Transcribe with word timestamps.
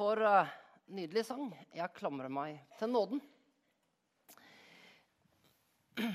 for 0.00 0.16
uh, 0.24 0.48
nydelig 0.88 1.26
sang. 1.28 1.50
Jeg 1.76 1.92
klamrer 1.98 2.32
meg 2.32 2.56
til 2.80 2.88
nåden. 2.88 3.20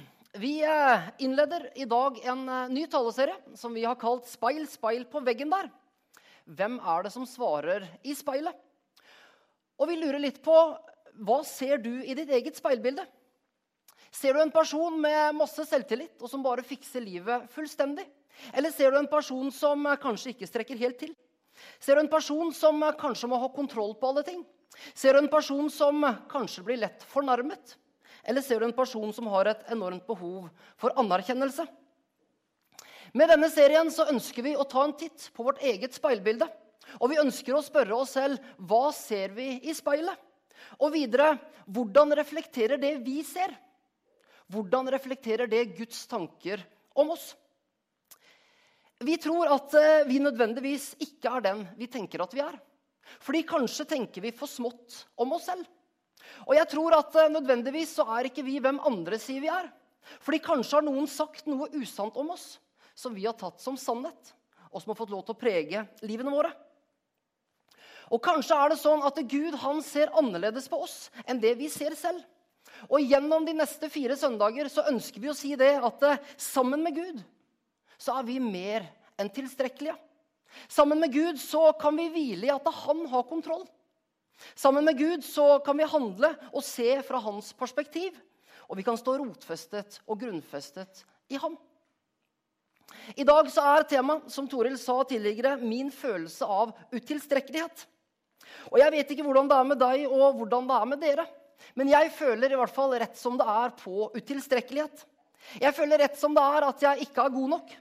Vi 0.43 0.55
uh, 0.65 1.05
innleder 1.21 1.67
i 1.77 1.85
dag 1.89 2.17
en 2.25 2.41
uh, 2.49 2.71
ny 2.71 2.87
taleserie 2.89 3.37
som 3.59 3.75
vi 3.77 3.83
har 3.85 3.99
kalt 4.01 4.25
'Speil, 4.25 4.65
speil 4.67 5.05
på 5.05 5.21
veggen 5.27 5.53
der'. 5.53 5.69
Hvem 6.49 6.79
er 6.81 7.05
det 7.05 7.11
som 7.13 7.27
svarer 7.29 7.85
i 8.01 8.15
speilet? 8.17 8.57
Og 9.77 9.87
vi 9.91 9.99
lurer 10.01 10.19
litt 10.23 10.41
på 10.41 10.55
hva 11.21 11.37
ser 11.45 11.77
du 11.77 12.01
i 12.01 12.17
ditt 12.17 12.31
eget 12.33 12.57
speilbilde? 12.57 13.05
Ser 14.09 14.33
du 14.33 14.41
en 14.41 14.51
person 14.51 14.97
med 15.01 15.37
masse 15.37 15.61
selvtillit 15.69 16.21
og 16.21 16.31
som 16.31 16.43
bare 16.43 16.65
fikser 16.65 17.05
livet 17.05 17.45
fullstendig? 17.53 18.07
Eller 18.51 18.73
ser 18.73 18.91
du 18.91 18.97
en 18.97 19.13
person 19.13 19.51
som 19.53 19.85
kanskje 20.01 20.33
ikke 20.33 20.49
strekker 20.49 20.81
helt 20.81 20.99
til? 21.05 21.13
Ser 21.79 21.95
du 21.95 22.03
en 22.03 22.11
person 22.11 22.51
som 22.53 22.83
kanskje 22.99 23.29
må 23.31 23.39
ha 23.41 23.49
kontroll 23.53 23.95
på 23.99 24.11
alle 24.11 24.25
ting? 24.27 24.43
Ser 24.93 25.15
du 25.15 25.23
en 25.23 25.31
person 25.31 25.69
som 25.71 26.03
kanskje 26.31 26.65
blir 26.67 26.81
lett 26.81 27.03
fornærmet? 27.11 27.77
Eller 28.25 28.41
ser 28.41 28.59
du 28.59 28.67
en 28.67 28.75
person 28.75 29.13
som 29.13 29.27
har 29.31 29.51
et 29.51 29.65
enormt 29.71 30.05
behov 30.07 30.49
for 30.81 30.95
anerkjennelse? 30.99 31.67
Med 33.15 33.31
denne 33.31 33.47
serien 33.53 33.87
så 33.93 34.09
ønsker 34.11 34.43
vi 34.43 34.55
å 34.57 34.65
ta 34.67 34.83
en 34.83 34.95
titt 34.97 35.29
på 35.35 35.45
vårt 35.45 35.61
eget 35.63 35.95
speilbilde. 35.95 36.47
Og 36.99 37.11
vi 37.11 37.21
ønsker 37.21 37.55
å 37.55 37.63
spørre 37.63 37.95
oss 37.95 38.15
selv 38.17 38.41
hva 38.57 38.89
ser 38.95 39.31
vi 39.37 39.55
i 39.63 39.75
speilet? 39.77 40.17
Og 40.81 40.91
videre 40.95 41.35
hvordan 41.65 42.11
reflekterer 42.17 42.81
det 42.81 42.97
vi 43.05 43.21
ser? 43.25 43.53
Hvordan 44.51 44.89
reflekterer 44.93 45.49
det 45.49 45.77
Guds 45.77 46.03
tanker 46.09 46.61
om 46.97 47.13
oss? 47.15 47.33
Vi 49.05 49.17
tror 49.21 49.51
at 49.53 49.73
eh, 49.77 50.07
vi 50.07 50.21
nødvendigvis 50.23 50.93
ikke 51.03 51.37
er 51.37 51.45
den 51.45 51.63
vi 51.77 51.87
tenker 51.91 52.23
at 52.23 52.33
vi 52.33 52.41
er. 52.41 52.55
Fordi 53.21 53.43
kanskje 53.45 53.85
tenker 53.89 54.23
vi 54.23 54.33
for 54.33 54.49
smått 54.49 55.03
om 55.21 55.35
oss 55.37 55.45
selv. 55.51 55.65
Og 56.47 56.55
jeg 56.57 56.69
tror 56.71 56.95
at 56.97 57.17
eh, 57.21 57.31
nødvendigvis 57.33 57.97
så 57.99 58.07
er 58.17 58.29
ikke 58.29 58.45
vi 58.47 58.57
hvem 58.63 58.81
andre 58.87 59.19
sier 59.21 59.43
vi 59.43 59.51
er. 59.51 59.69
Fordi 60.25 60.41
kanskje 60.43 60.79
har 60.79 60.85
noen 60.85 61.09
sagt 61.09 61.45
noe 61.49 61.69
usant 61.77 62.17
om 62.17 62.31
oss 62.33 62.55
som 62.95 63.13
vi 63.13 63.25
har 63.27 63.35
tatt 63.37 63.59
som 63.59 63.75
sannhet, 63.77 64.31
og 64.71 64.79
som 64.81 64.93
har 64.93 64.97
fått 64.97 65.11
lov 65.11 65.25
til 65.25 65.35
å 65.35 65.39
prege 65.39 65.81
livene 66.05 66.31
våre. 66.31 66.53
Og 68.13 68.21
kanskje 68.23 68.55
er 68.55 68.71
det 68.71 68.79
sånn 68.79 69.03
at 69.05 69.19
Gud 69.27 69.57
han 69.59 69.81
ser 69.83 70.13
annerledes 70.15 70.69
på 70.71 70.79
oss 70.85 71.09
enn 71.25 71.41
det 71.43 71.55
vi 71.59 71.69
ser 71.73 71.97
selv. 71.99 72.21
Og 72.87 73.01
gjennom 73.01 73.45
de 73.45 73.55
neste 73.57 73.89
fire 73.91 74.17
søndager 74.19 74.69
så 74.71 74.85
ønsker 74.89 75.21
vi 75.21 75.31
å 75.31 75.37
si 75.37 75.53
det 75.59 75.73
at 75.77 76.05
eh, 76.05 76.21
sammen 76.41 76.81
med 76.85 76.97
Gud 76.97 77.23
så 77.97 78.19
er 78.19 78.27
vi 78.27 78.39
mer 78.43 78.85
enn 79.19 79.31
tilstrekkelige. 79.31 79.95
Sammen 80.71 80.99
med 80.99 81.13
Gud 81.13 81.39
så 81.41 81.69
kan 81.79 81.95
vi 81.97 82.09
hvile 82.13 82.47
i 82.47 82.53
at 82.53 82.67
han 82.85 83.05
har 83.11 83.27
kontroll. 83.27 83.65
Sammen 84.55 84.85
med 84.85 84.97
Gud 84.99 85.23
så 85.23 85.59
kan 85.63 85.77
vi 85.79 85.87
handle 85.87 86.31
og 86.51 86.63
se 86.65 86.97
fra 87.07 87.21
hans 87.23 87.53
perspektiv. 87.55 88.15
Og 88.67 88.79
vi 88.79 88.85
kan 88.85 88.97
stå 88.97 89.17
rotfestet 89.21 89.99
og 90.07 90.19
grunnfestet 90.23 91.03
i 91.31 91.39
ham. 91.39 91.57
I 93.15 93.25
dag 93.27 93.49
så 93.51 93.63
er 93.75 93.87
temaet, 93.89 94.29
som 94.31 94.47
Toril 94.49 94.77
sa 94.79 94.97
tidligere, 95.07 95.57
min 95.61 95.91
følelse 95.93 96.47
av 96.47 96.73
utilstrekkelighet. 96.93 97.85
Og 98.71 98.79
Jeg 98.79 98.93
vet 98.93 99.11
ikke 99.11 99.25
hvordan 99.25 99.49
det 99.49 99.57
er 99.57 99.67
med 99.67 99.81
deg 99.81 100.05
og 100.09 100.39
hvordan 100.39 100.69
det 100.69 100.77
er 100.77 100.89
med 100.89 101.01
dere. 101.01 101.25
Men 101.75 101.89
jeg 101.89 102.11
føler 102.13 102.51
i 102.51 102.57
hvert 102.59 102.73
fall 102.73 102.93
rett 102.99 103.17
som 103.17 103.37
det 103.39 103.47
er 103.49 103.73
på 103.79 104.09
utilstrekkelighet. 104.15 105.05
Jeg 105.61 105.75
føler 105.77 106.01
rett 106.01 106.17
som 106.19 106.33
det 106.35 106.43
er 106.43 106.67
at 106.67 106.85
jeg 106.87 107.07
ikke 107.07 107.25
er 107.25 107.35
god 107.35 107.51
nok 107.55 107.73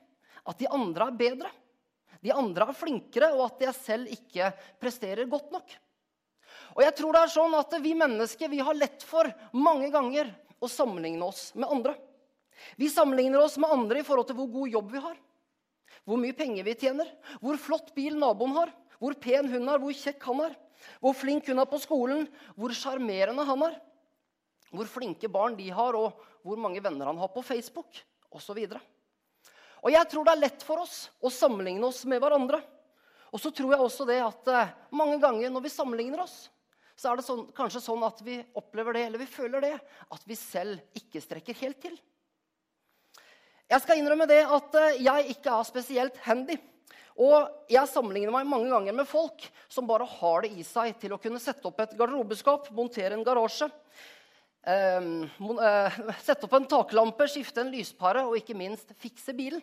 at 0.44 0.60
de 0.60 0.68
andre 0.68 1.08
er 1.08 1.18
bedre, 1.18 1.50
de 2.24 2.32
andre 2.32 2.68
er 2.70 2.76
flinkere, 2.76 3.32
og 3.36 3.50
at 3.50 3.66
jeg 3.66 3.76
selv 3.76 4.12
ikke 4.12 4.50
presterer 4.80 5.28
godt 5.28 5.50
nok. 5.52 5.74
Og 6.74 6.80
jeg 6.82 6.94
tror 6.96 7.14
det 7.14 7.20
er 7.22 7.32
sånn 7.34 7.54
at 7.58 7.76
Vi 7.82 7.92
mennesker 7.98 8.50
vi 8.50 8.62
har 8.64 8.76
lett 8.76 9.04
for 9.06 9.28
mange 9.52 9.90
ganger 9.92 10.30
å 10.62 10.70
sammenligne 10.70 11.26
oss 11.26 11.50
med 11.54 11.68
andre. 11.68 11.94
Vi 12.80 12.88
sammenligner 12.88 13.42
oss 13.44 13.58
med 13.60 13.72
andre 13.72 14.00
i 14.00 14.06
forhold 14.06 14.28
til 14.30 14.38
hvor 14.38 14.50
god 14.50 14.72
jobb 14.72 14.92
vi 14.94 15.02
har, 15.04 15.16
hvor 16.04 16.20
mye 16.20 16.36
penger 16.36 16.64
vi 16.66 16.76
tjener, 16.78 17.08
hvor 17.42 17.58
flott 17.60 17.92
bil 17.96 18.16
naboen 18.18 18.54
har, 18.56 18.72
hvor 19.00 19.16
pen 19.20 19.50
hun 19.50 19.68
er, 19.68 19.82
hvor 19.82 19.96
kjekk 19.96 20.28
han 20.30 20.44
er, 20.46 20.54
hvor 21.02 21.16
flink 21.16 21.48
hun 21.50 21.60
er 21.60 21.68
på 21.68 21.80
skolen, 21.82 22.26
hvor 22.56 22.72
sjarmerende 22.76 23.44
han 23.48 23.66
er, 23.68 23.76
hvor 24.74 24.88
flinke 24.90 25.30
barn 25.30 25.58
de 25.58 25.68
har, 25.74 25.96
og 25.98 26.16
hvor 26.44 26.60
mange 26.60 26.82
venner 26.82 27.10
han 27.10 27.20
har 27.20 27.30
på 27.34 27.44
Facebook 27.44 28.00
osv. 28.34 28.58
Og 28.64 28.80
jeg 29.92 30.08
tror 30.08 30.24
det 30.24 30.32
er 30.32 30.42
lett 30.46 30.64
for 30.64 30.80
oss 30.84 31.10
å 31.20 31.32
sammenligne 31.32 31.84
oss 31.90 32.04
med 32.08 32.22
hverandre. 32.24 32.62
Og 33.34 33.42
så 33.42 33.50
tror 33.50 33.74
jeg 33.74 33.82
også 33.82 34.06
det 34.08 34.20
at 34.22 34.50
eh, 34.52 34.74
mange 34.94 35.18
ganger 35.20 35.50
når 35.52 35.66
vi 35.66 35.72
sammenligner 35.74 36.22
oss, 36.24 36.46
så 36.94 37.10
er 37.10 37.18
det 37.18 37.26
sånn, 37.26 37.48
kanskje 37.56 37.82
sånn 37.82 38.04
at 38.06 38.20
vi 38.22 38.38
opplever 38.54 38.94
det, 38.94 39.08
eller 39.08 39.20
vi 39.20 39.26
føler 39.26 39.64
det, 39.64 39.74
at 40.14 40.28
vi 40.28 40.36
selv 40.38 41.00
ikke 41.00 41.22
strekker 41.22 41.58
helt 41.58 41.80
til. 41.82 41.96
Jeg 43.64 43.82
skal 43.82 43.98
innrømme 43.98 44.28
det 44.30 44.44
at 44.44 44.78
eh, 44.78 45.02
jeg 45.02 45.34
ikke 45.34 45.58
er 45.58 45.66
spesielt 45.66 46.22
handy. 46.28 46.60
Og 47.14 47.46
jeg 47.70 47.90
sammenligner 47.90 48.34
meg 48.34 48.48
mange 48.50 48.70
ganger 48.72 48.94
med 48.96 49.06
folk 49.06 49.44
som 49.70 49.86
bare 49.86 50.06
har 50.16 50.42
det 50.42 50.50
i 50.58 50.64
seg 50.66 50.96
til 51.02 51.14
å 51.14 51.20
kunne 51.22 51.42
sette 51.42 51.66
opp 51.68 51.78
et 51.82 51.94
garderobeskap, 51.98 52.72
montere 52.74 53.14
en 53.14 53.26
garasje, 53.26 53.68
eh, 54.66 55.10
eh, 55.26 56.00
sette 56.26 56.46
opp 56.46 56.58
en 56.58 56.70
taklampe, 56.70 57.28
skifte 57.30 57.62
en 57.62 57.74
lyspære 57.74 58.26
og 58.28 58.38
ikke 58.38 58.58
minst 58.58 58.94
fikse 59.02 59.34
bilen. 59.34 59.62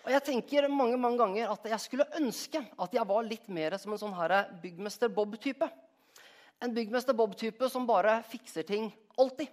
Og 0.00 0.10
jeg 0.14 0.24
tenker 0.24 0.68
mange 0.72 0.96
mange 0.96 1.20
ganger 1.20 1.52
at 1.52 1.66
jeg 1.74 1.82
skulle 1.82 2.08
ønske 2.16 2.60
at 2.60 2.94
jeg 2.96 3.06
var 3.08 3.26
litt 3.26 3.48
mer 3.52 3.76
som 3.78 3.92
en 3.92 4.00
sånn 4.00 4.16
her 4.16 4.34
byggmester 4.62 5.12
Bob-type. 5.12 5.68
En 6.60 6.72
byggmester 6.76 7.16
Bob-type 7.16 7.68
som 7.72 7.88
bare 7.88 8.20
fikser 8.28 8.64
ting 8.68 8.88
alltid. 9.20 9.48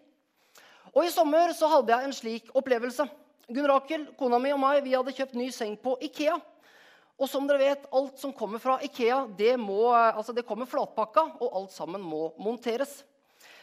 Og 0.93 1.03
I 1.03 1.11
sommer 1.11 1.51
så 1.55 1.67
hadde 1.71 1.91
jeg 1.91 2.07
en 2.07 2.15
slik 2.15 2.53
opplevelse. 2.55 3.05
Gunn 3.47 3.67
Rakel, 3.69 4.07
kona 4.19 4.39
mi 4.43 4.53
og 4.55 4.61
meg 4.63 4.79
vi 4.83 4.95
hadde 4.95 5.13
kjøpt 5.15 5.35
ny 5.39 5.49
seng 5.55 5.75
på 5.79 5.97
Ikea. 6.07 6.39
Og 7.17 7.29
som 7.31 7.47
dere 7.49 7.61
vet, 7.61 7.85
alt 7.95 8.19
som 8.21 8.33
kommer 8.35 8.61
fra 8.61 8.77
Ikea, 8.85 9.23
det, 9.37 9.55
må, 9.59 9.89
altså 9.91 10.35
det 10.37 10.45
kommer 10.47 10.69
flatpakka, 10.69 11.23
og 11.41 11.55
alt 11.61 11.73
sammen 11.73 12.03
må 12.03 12.29
monteres. 12.37 12.99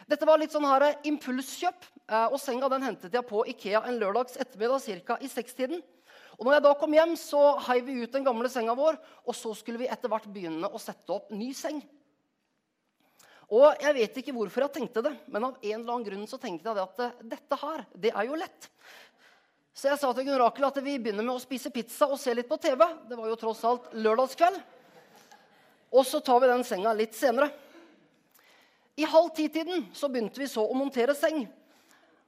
Dette 0.09 0.27
var 0.27 0.41
litt 0.41 0.53
sånn 0.53 0.67
her 0.67 0.89
impulskjøp, 1.07 1.87
eh, 2.09 2.25
og 2.27 2.37
senga 2.41 2.67
den 2.69 2.83
hentet 2.85 3.15
jeg 3.15 3.25
på 3.25 3.45
Ikea 3.55 3.85
en 3.87 3.99
lørdags 4.01 4.35
ettermiddag 4.41 5.05
ca. 5.07 5.17
i 5.23 5.31
sekstiden. 5.31 5.81
Og 6.35 6.45
når 6.45 6.57
jeg 6.57 6.65
da 6.65 6.73
kom 6.79 6.95
hjem, 6.95 7.13
så 7.19 7.41
heiv 7.69 7.85
vi 7.87 7.99
ut 8.03 8.15
den 8.15 8.25
gamle 8.25 8.49
senga 8.51 8.75
vår, 8.75 8.97
og 9.23 9.37
så 9.37 9.53
skulle 9.55 9.79
vi 9.81 9.89
etter 9.91 10.11
hvert 10.11 10.27
begynne 10.31 10.67
å 10.67 10.81
sette 10.81 11.15
opp 11.15 11.31
ny 11.31 11.51
seng. 11.55 11.79
Og 13.53 13.81
jeg 13.81 13.93
vet 13.93 14.15
ikke 14.19 14.33
hvorfor 14.35 14.65
jeg 14.65 14.73
tenkte 14.79 15.03
det, 15.05 15.13
men 15.29 15.47
av 15.47 15.59
en 15.59 15.75
eller 15.77 15.91
annen 15.93 16.07
grunn 16.07 16.29
så 16.29 16.39
tenkte 16.41 16.71
jeg 16.71 16.81
at 16.81 17.03
eh, 17.05 17.19
dette 17.35 17.59
her, 17.61 17.83
det 17.93 18.11
er 18.11 18.27
jo 18.27 18.39
lett. 18.41 18.69
Så 19.75 19.89
jeg 19.91 19.99
sa 20.01 20.09
til 20.15 20.25
Gunn 20.25 20.39
Rakel 20.39 20.65
at 20.65 20.79
vi 20.81 20.95
begynner 20.97 21.25
med 21.25 21.35
å 21.35 21.43
spise 21.43 21.69
pizza 21.73 22.07
og 22.07 22.19
se 22.19 22.33
litt 22.33 22.47
på 22.49 22.57
TV. 22.63 22.79
Det 23.09 23.17
var 23.19 23.27
jo 23.27 23.37
tross 23.37 23.61
alt 23.67 23.91
lørdagskveld. 23.93 24.57
Og 25.95 26.07
så 26.07 26.21
tar 26.23 26.39
vi 26.41 26.49
den 26.49 26.63
senga 26.67 26.93
litt 26.95 27.15
senere. 27.15 27.51
I 28.95 29.07
halv 29.11 29.33
ti-tiden 29.35 29.89
så 29.93 30.07
begynte 30.07 30.39
vi 30.39 30.47
så 30.47 30.63
å 30.63 30.77
montere 30.79 31.13
seng. 31.17 31.43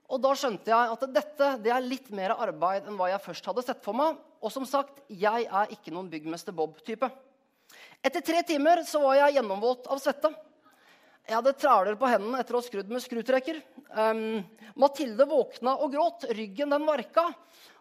Og 0.07 0.21
da 0.23 0.31
skjønte 0.39 0.71
jeg 0.71 0.91
at 0.93 1.05
dette 1.11 1.47
det 1.63 1.71
er 1.73 1.83
litt 1.83 2.09
mer 2.15 2.37
arbeid 2.37 2.87
enn 2.87 2.95
hva 2.99 3.09
jeg 3.11 3.23
først 3.25 3.47
hadde 3.49 3.63
sett 3.67 3.83
for 3.83 3.97
meg. 3.97 4.15
Og 4.39 4.53
som 4.53 4.65
sagt, 4.69 5.01
jeg 5.11 5.47
er 5.47 5.73
ikke 5.73 5.91
noen 5.91 6.07
byggmester 6.11 6.55
Bob-type. 6.55 7.09
Etter 8.05 8.23
tre 8.23 8.43
timer 8.47 8.83
så 8.87 9.01
var 9.03 9.17
jeg 9.19 9.39
gjennomvåt 9.39 9.89
av 9.91 9.99
svette. 9.99 10.31
Jeg 11.27 11.35
hadde 11.35 11.57
træler 11.59 11.97
på 11.99 12.07
hendene 12.07 12.39
etter 12.39 12.55
å 12.55 12.61
ha 12.61 12.63
skrudd 12.63 12.91
med 12.93 13.03
skrutrekker. 13.03 13.59
Um, 13.91 14.45
Mathilde 14.79 15.25
våkna 15.27 15.73
og 15.83 15.91
gråt. 15.91 16.23
Ryggen 16.31 16.71
den 16.71 16.85
varka. 16.87 17.25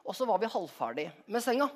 Og 0.03 0.17
så 0.19 0.27
var 0.27 0.41
vi 0.43 0.51
halvferdig 0.51 1.07
med 1.31 1.45
senga. 1.45 1.69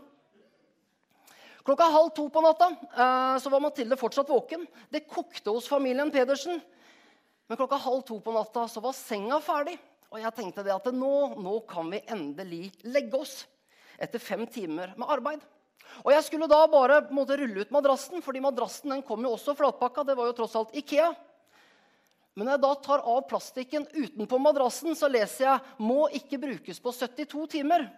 Klokka 1.62 1.86
halv 1.92 2.10
to 2.16 2.24
på 2.32 2.42
natta 2.42 2.72
uh, 2.72 3.36
så 3.38 3.52
var 3.52 3.62
Mathilde 3.62 3.98
fortsatt 4.00 4.32
våken. 4.32 4.64
Det 4.90 5.04
kokte 5.06 5.54
hos 5.54 5.70
familien 5.70 6.10
Pedersen. 6.10 6.58
Men 7.46 7.60
klokka 7.60 7.78
halv 7.84 8.02
to 8.08 8.18
på 8.24 8.34
natta 8.34 8.66
så 8.66 8.82
var 8.82 8.96
senga 8.96 9.38
ferdig. 9.44 9.76
Og 10.10 10.18
jeg 10.18 10.34
tenkte 10.34 10.64
det 10.66 10.74
at 10.74 10.90
nå, 10.90 11.14
nå 11.38 11.54
kan 11.70 11.90
vi 11.92 12.02
endelig 12.10 12.72
legge 12.82 13.20
oss 13.20 13.44
etter 14.00 14.22
fem 14.22 14.42
timer 14.50 14.94
med 14.98 15.10
arbeid. 15.12 15.42
Og 16.02 16.10
jeg 16.14 16.24
skulle 16.26 16.48
da 16.50 16.60
bare 16.70 17.02
måte, 17.14 17.36
rulle 17.38 17.62
ut 17.62 17.74
madrassen, 17.74 18.22
fordi 18.24 18.42
madrassen 18.42 18.94
den 18.94 19.04
kom 19.06 19.22
jo 19.26 19.34
også 19.36 19.54
flatpakka. 19.58 20.04
Det 20.06 20.16
var 20.18 20.30
jo 20.30 20.36
tross 20.40 20.56
alt 20.58 20.74
Ikea. 20.78 21.10
Men 22.34 22.46
når 22.46 22.56
jeg 22.56 22.62
da 22.62 22.72
tar 22.86 23.02
av 23.10 23.22
plastikken 23.28 23.86
utenpå 23.90 24.38
madrassen, 24.42 24.94
så 24.96 25.10
leser 25.10 25.44
jeg 25.44 25.60
'må 25.78 26.08
ikke 26.14 26.38
brukes 26.38 26.78
på 26.78 26.92
72 26.92 27.46
timer'. 27.58 27.90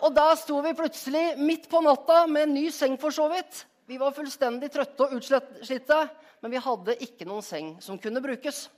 Og 0.00 0.14
der 0.14 0.34
sto 0.36 0.60
vi 0.60 0.74
plutselig 0.74 1.38
midt 1.38 1.68
på 1.68 1.80
natta 1.82 2.26
med 2.26 2.42
en 2.42 2.54
ny 2.54 2.70
seng, 2.70 2.96
for 2.96 3.10
så 3.10 3.28
vidt. 3.28 3.66
Vi 3.86 3.98
var 3.98 4.12
fullstendig 4.12 4.70
trøtte 4.70 5.00
og 5.00 5.12
utslitte, 5.12 6.10
men 6.40 6.50
vi 6.50 6.56
hadde 6.56 7.02
ikke 7.02 7.26
noen 7.26 7.42
seng 7.42 7.80
som 7.82 7.98
kunne 7.98 8.22
brukes. 8.22 8.68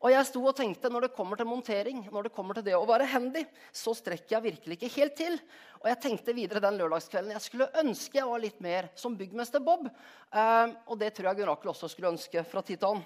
Og 0.00 0.08
jeg 0.14 0.24
sto 0.30 0.40
og 0.48 0.56
tenkte 0.56 0.88
når 0.88 1.04
det 1.04 1.12
kommer 1.12 1.36
til 1.36 1.48
montering, 1.48 1.98
når 2.08 2.28
det 2.28 2.32
kommer 2.32 2.56
til 2.56 2.64
det 2.70 2.72
å 2.72 2.86
være 2.88 3.08
handy, 3.12 3.42
så 3.68 3.92
strekker 3.92 4.38
jeg 4.38 4.44
virkelig 4.46 4.78
ikke 4.78 4.92
helt 4.94 5.16
til. 5.18 5.34
Og 5.82 5.88
jeg 5.90 6.00
tenkte 6.00 6.34
videre 6.36 6.62
den 6.64 6.78
lørdagskvelden 6.80 7.34
jeg 7.34 7.44
skulle 7.44 7.68
ønske 7.82 8.16
jeg 8.16 8.28
var 8.30 8.40
litt 8.40 8.62
mer 8.64 8.88
som 8.96 9.16
byggmester 9.18 9.60
Bob. 9.64 9.84
Eh, 9.84 10.72
og 10.88 10.96
det 11.00 11.10
tror 11.12 11.28
jeg 11.28 11.40
Gunn 11.40 11.50
Rakel 11.50 11.72
også 11.74 11.90
skulle 11.92 12.14
ønske 12.14 12.44
fra 12.48 12.62
tid 12.64 12.80
til 12.80 12.94
annen. 12.94 13.04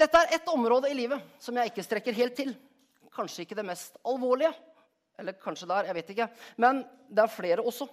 Dette 0.00 0.20
er 0.20 0.36
ett 0.36 0.52
område 0.52 0.90
i 0.92 0.96
livet 0.96 1.24
som 1.40 1.56
jeg 1.56 1.72
ikke 1.72 1.84
strekker 1.86 2.18
helt 2.20 2.36
til. 2.36 2.52
Kanskje 3.16 3.46
ikke 3.46 3.56
det 3.56 3.64
mest 3.66 3.96
alvorlige. 4.04 4.52
Eller 5.20 5.36
kanskje 5.40 5.68
der, 5.68 5.88
jeg 5.88 5.96
vet 5.96 6.12
ikke. 6.12 6.28
Men 6.60 6.84
det 7.08 7.24
er 7.24 7.32
flere 7.32 7.64
også. 7.64 7.88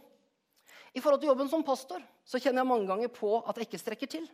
I 0.91 0.99
forhold 0.99 1.23
til 1.23 1.31
jobben 1.31 1.49
som 1.51 1.63
pastor 1.63 2.03
så 2.27 2.39
kjenner 2.43 2.61
jeg 2.61 2.69
mange 2.69 2.87
ganger 2.91 3.11
på 3.11 3.37
at 3.39 3.55
jeg 3.55 3.69
ikke 3.69 3.81
strekker 3.81 4.11
til. 4.17 4.27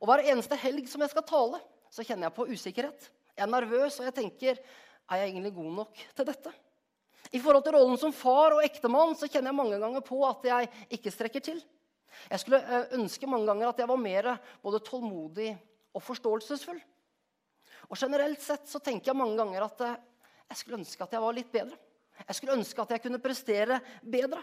Og 0.00 0.08
Hver 0.10 0.24
eneste 0.26 0.58
helg 0.60 0.88
som 0.90 1.02
jeg 1.04 1.12
skal 1.12 1.26
tale, 1.26 1.60
så 1.92 2.04
kjenner 2.04 2.28
jeg 2.28 2.36
på 2.36 2.48
usikkerhet. 2.50 3.08
Jeg 3.36 3.44
er 3.44 3.52
nervøs, 3.52 3.98
og 4.00 4.08
jeg 4.08 4.16
tenker 4.16 4.60
er 5.06 5.22
jeg 5.22 5.30
egentlig 5.30 5.54
god 5.54 5.72
nok 5.80 6.00
til 6.18 6.26
dette? 6.26 6.52
I 7.34 7.40
forhold 7.42 7.64
til 7.66 7.74
rollen 7.74 7.98
som 8.00 8.14
far 8.14 8.54
og 8.56 8.64
ektemann 8.64 9.14
så 9.18 9.28
kjenner 9.30 9.50
jeg 9.50 9.58
mange 9.58 9.78
ganger 9.82 10.02
på 10.04 10.18
at 10.26 10.44
jeg 10.46 10.68
ikke 10.98 11.12
strekker 11.14 11.42
til. 11.44 11.60
Jeg 12.30 12.42
skulle 12.42 12.60
eh, 12.62 12.92
ønske 12.96 13.28
mange 13.28 13.48
ganger 13.48 13.70
at 13.70 13.80
jeg 13.82 13.90
var 13.90 14.00
mer 14.00 14.28
både 14.62 14.82
tålmodig 14.86 15.50
og 15.94 16.04
forståelsesfull. 16.04 16.78
Og 17.86 17.98
generelt 17.98 18.42
sett 18.42 18.66
så 18.70 18.80
tenker 18.82 19.12
jeg 19.12 19.18
mange 19.18 19.38
ganger 19.38 19.66
at 19.66 19.84
eh, 19.86 19.98
jeg 20.50 20.60
skulle 20.62 20.80
ønske 20.80 21.06
at 21.06 21.16
jeg 21.16 21.24
var 21.26 21.36
litt 21.36 21.52
bedre. 21.52 21.78
Jeg 22.22 22.38
skulle 22.38 22.56
ønske 22.56 22.82
at 22.82 22.94
jeg 22.94 23.04
kunne 23.04 23.22
prestere 23.22 23.80
bedre. 24.02 24.40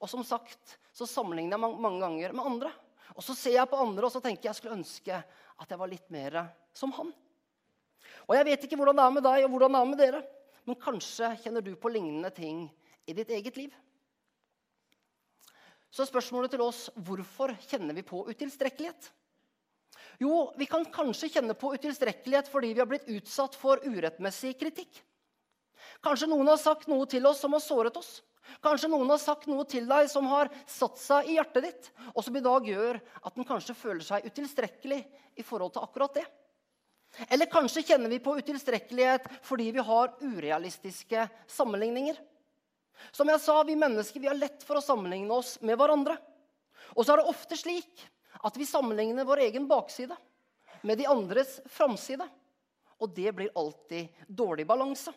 Og 0.00 0.10
som 0.10 0.22
sagt 0.26 0.76
så 0.94 1.08
sammenligner 1.08 1.58
jeg 1.58 1.80
mange 1.82 2.02
ganger 2.02 2.34
med 2.36 2.50
andre. 2.54 2.72
Og 3.14 3.22
så 3.24 3.36
ser 3.38 3.56
jeg 3.58 3.70
på 3.70 3.78
andre 3.80 4.08
og 4.08 4.12
så 4.12 4.22
tenker 4.24 4.48
jeg 4.48 4.58
skulle 4.58 4.78
ønske 4.78 5.20
at 5.20 5.70
jeg 5.70 5.80
var 5.80 5.90
litt 5.90 6.08
mer 6.12 6.40
som 6.76 6.92
han. 6.96 7.12
Og 8.26 8.34
jeg 8.34 8.48
vet 8.48 8.66
ikke 8.66 8.78
hvordan 8.80 8.98
det 8.98 9.04
er 9.06 9.14
med 9.14 9.26
deg 9.26 9.44
og 9.46 9.52
hvordan 9.54 9.76
det 9.76 9.80
er 9.80 9.90
med 9.90 10.00
dere, 10.02 10.22
men 10.66 10.78
kanskje 10.82 11.30
kjenner 11.44 11.62
du 11.62 11.72
på 11.78 11.92
lignende 11.94 12.32
ting 12.34 12.66
i 13.06 13.14
ditt 13.14 13.30
eget 13.30 13.58
liv. 13.58 13.74
Så 15.90 16.02
er 16.02 16.10
spørsmålet 16.10 16.52
til 16.52 16.64
oss 16.64 16.88
hvorfor 17.06 17.54
kjenner 17.68 17.96
vi 17.96 18.04
på 18.06 18.24
utilstrekkelighet? 18.26 19.10
Jo, 20.20 20.50
vi 20.56 20.66
kan 20.68 20.84
kanskje 20.92 21.30
kjenne 21.36 21.54
på 21.58 21.70
utilstrekkelighet 21.76 22.48
fordi 22.50 22.72
vi 22.74 22.82
har 22.82 22.88
blitt 22.90 23.08
utsatt 23.12 23.56
for 23.58 23.82
urettmessig 23.84 24.54
kritikk. 24.60 25.02
Kanskje 26.04 26.28
noen 26.30 26.48
har 26.50 26.60
sagt 26.60 26.88
noe 26.90 27.06
til 27.08 27.24
oss 27.28 27.40
som 27.44 27.54
har 27.56 27.62
såret 27.64 27.96
oss. 27.96 28.18
Kanskje 28.64 28.90
noen 28.90 29.10
har 29.10 29.20
sagt 29.20 29.48
noe 29.50 29.66
til 29.68 29.86
deg 29.88 30.08
som 30.10 30.26
har 30.30 30.50
satt 30.70 30.98
seg 31.00 31.28
i 31.28 31.36
hjertet 31.36 31.66
ditt, 31.66 31.90
og 32.14 32.24
som 32.24 32.36
i 32.36 32.44
dag 32.44 32.66
gjør 32.66 32.98
at 32.98 33.34
den 33.36 33.48
kanskje 33.48 33.76
føler 33.76 34.06
seg 34.06 34.26
utilstrekkelig 34.28 35.00
i 35.36 35.44
forhold 35.46 35.74
til 35.74 35.84
akkurat 35.86 36.20
det. 36.20 36.26
Eller 37.32 37.48
kanskje 37.48 37.84
kjenner 37.86 38.12
vi 38.12 38.20
på 38.20 38.34
utilstrekkelighet 38.38 39.28
fordi 39.46 39.70
vi 39.72 39.84
har 39.84 40.14
urealistiske 40.20 41.28
sammenligninger. 41.48 42.18
Som 43.12 43.28
jeg 43.28 43.40
sa, 43.40 43.62
Vi 43.62 43.76
mennesker 43.76 44.20
vi 44.20 44.28
har 44.28 44.36
lett 44.36 44.64
for 44.64 44.78
å 44.78 44.84
sammenligne 44.84 45.32
oss 45.32 45.56
med 45.60 45.78
hverandre. 45.78 46.16
Og 46.96 47.04
så 47.04 47.12
er 47.12 47.22
det 47.22 47.32
ofte 47.32 47.56
slik 47.58 48.04
at 48.44 48.56
vi 48.56 48.68
sammenligner 48.68 49.24
vår 49.28 49.46
egen 49.48 49.68
bakside 49.68 50.16
med 50.82 50.98
de 50.98 51.08
andres 51.08 51.58
framside. 51.72 52.24
Og 53.00 53.12
det 53.12 53.32
blir 53.36 53.52
alltid 53.54 54.08
dårlig 54.28 54.66
balanse. 54.68 55.12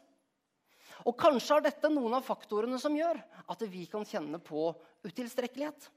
Og 1.07 1.16
kanskje 1.19 1.60
er 1.60 1.66
dette 1.69 1.92
noen 1.94 2.18
av 2.18 2.25
faktorene 2.25 2.80
som 2.81 2.96
gjør 2.96 3.22
at 3.50 3.63
vi 3.72 3.86
kan 3.90 4.06
kjenne 4.07 4.42
på 4.44 4.72
utilstrekkelighet. 5.07 5.88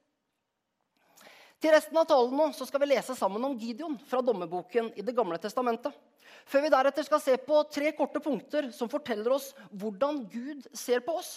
Til 1.62 1.70
resten 1.74 1.98
av 1.98 2.08
talen 2.10 2.34
nå 2.34 2.48
så 2.56 2.66
skal 2.66 2.82
vi 2.82 2.90
lese 2.90 3.14
sammen 3.14 3.44
om 3.46 3.54
Gideon 3.58 3.94
fra 4.10 4.22
dommerboken 4.24 4.90
i 4.98 5.04
Det 5.06 5.14
gamle 5.14 5.38
testamentet. 5.38 5.94
Før 6.48 6.64
vi 6.64 6.72
deretter 6.74 7.06
skal 7.06 7.20
se 7.22 7.36
på 7.38 7.60
tre 7.70 7.92
korte 7.94 8.22
punkter 8.22 8.70
som 8.74 8.90
forteller 8.90 9.34
oss 9.36 9.52
hvordan 9.70 10.24
Gud 10.32 10.66
ser 10.74 11.04
på 11.06 11.14
oss. 11.20 11.36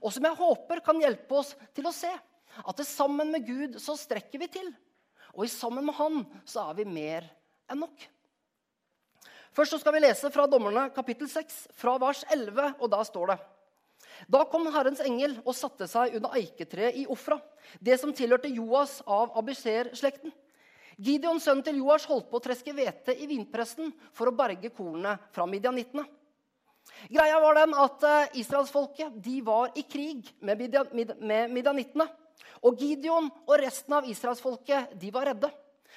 Og 0.00 0.12
som 0.12 0.24
jeg 0.28 0.38
håper 0.38 0.82
kan 0.84 1.00
hjelpe 1.00 1.40
oss 1.40 1.54
til 1.76 1.88
å 1.88 1.94
se 1.94 2.10
at 2.12 2.76
det 2.76 2.88
sammen 2.88 3.32
med 3.32 3.46
Gud 3.48 3.78
så 3.80 3.96
strekker 3.96 4.42
vi 4.42 4.50
til. 4.52 4.68
Og 5.32 5.46
i 5.46 5.52
sammen 5.52 5.86
med 5.88 5.96
Han 5.96 6.24
så 6.44 6.68
er 6.68 6.82
vi 6.82 6.88
mer 6.88 7.28
enn 7.72 7.80
nok. 7.80 7.96
Først 9.52 9.76
skal 9.82 9.92
vi 9.92 10.00
lese 10.00 10.30
fra 10.32 10.46
Dommerne 10.48 10.86
kapittel 10.96 11.28
6, 11.28 11.56
fra 11.76 11.98
vers 12.00 12.22
11, 12.32 12.70
og 12.80 12.88
da 12.92 13.02
står 13.04 13.32
det 13.34 13.38
Da 14.32 14.44
kom 14.48 14.64
Herrens 14.72 15.02
engel 15.04 15.34
og 15.42 15.52
satte 15.56 15.84
seg 15.90 16.14
under 16.16 16.32
eiketreet 16.38 16.96
i 16.96 17.04
Ofra, 17.12 17.36
det 17.76 17.98
som 18.00 18.14
tilhørte 18.16 18.48
Joas 18.48 19.02
av 19.04 19.34
Abiser-slekten. 19.36 20.32
Gideons 20.96 21.44
sønn 21.44 21.60
til 21.64 21.82
Joas 21.82 22.06
holdt 22.08 22.30
på 22.30 22.38
å 22.40 22.44
treske 22.44 22.72
hvete 22.72 23.12
i 23.12 23.28
vinpressen 23.28 23.92
for 24.16 24.30
å 24.30 24.36
berge 24.36 24.70
kornet 24.72 25.20
fra 25.36 25.44
midjanittene. 25.48 26.04
Greia 27.12 27.40
var 27.42 27.58
den 27.60 27.74
at 27.78 28.06
israelsfolket 28.38 29.18
de 29.24 29.34
var 29.44 29.76
i 29.76 29.84
krig 29.84 30.30
med 30.40 30.64
midjanittene. 31.52 32.06
Og 32.64 32.80
Gideon 32.80 33.28
og 33.44 33.54
resten 33.60 33.98
av 33.98 34.08
israelsfolket 34.08 34.96
var 35.12 35.28
redde. 35.32 35.52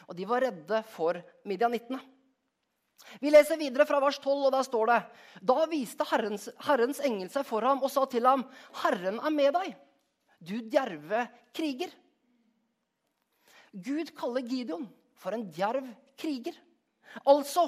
Og 0.10 0.16
de 0.18 0.28
var 0.28 0.44
redde 0.44 0.81
for 0.92 1.22
midjanittene. 1.48 2.01
Vi 3.22 3.32
leser 3.32 3.60
videre 3.60 3.86
fra 3.88 4.00
vers 4.04 4.18
12, 4.20 4.48
og 4.48 4.54
der 4.56 4.66
står 4.68 4.92
det 4.92 5.00
Da 5.52 5.66
viste 5.72 6.08
Herrens, 6.10 6.50
Herrens 6.68 7.02
engel 7.06 7.30
seg 7.32 7.46
for 7.48 7.66
ham 7.66 7.84
og 7.84 7.92
sa 7.92 8.06
til 8.10 8.26
ham, 8.28 8.46
'Herren 8.82 9.20
er 9.20 9.34
med 9.34 9.54
deg, 9.54 9.76
du 10.40 10.60
djerve 10.62 11.28
kriger.' 11.54 11.94
Gud 13.76 14.14
kaller 14.16 14.42
Gideon 14.42 14.88
for 15.20 15.36
en 15.36 15.50
djerv 15.52 15.88
kriger. 16.18 16.56
Altså, 17.28 17.68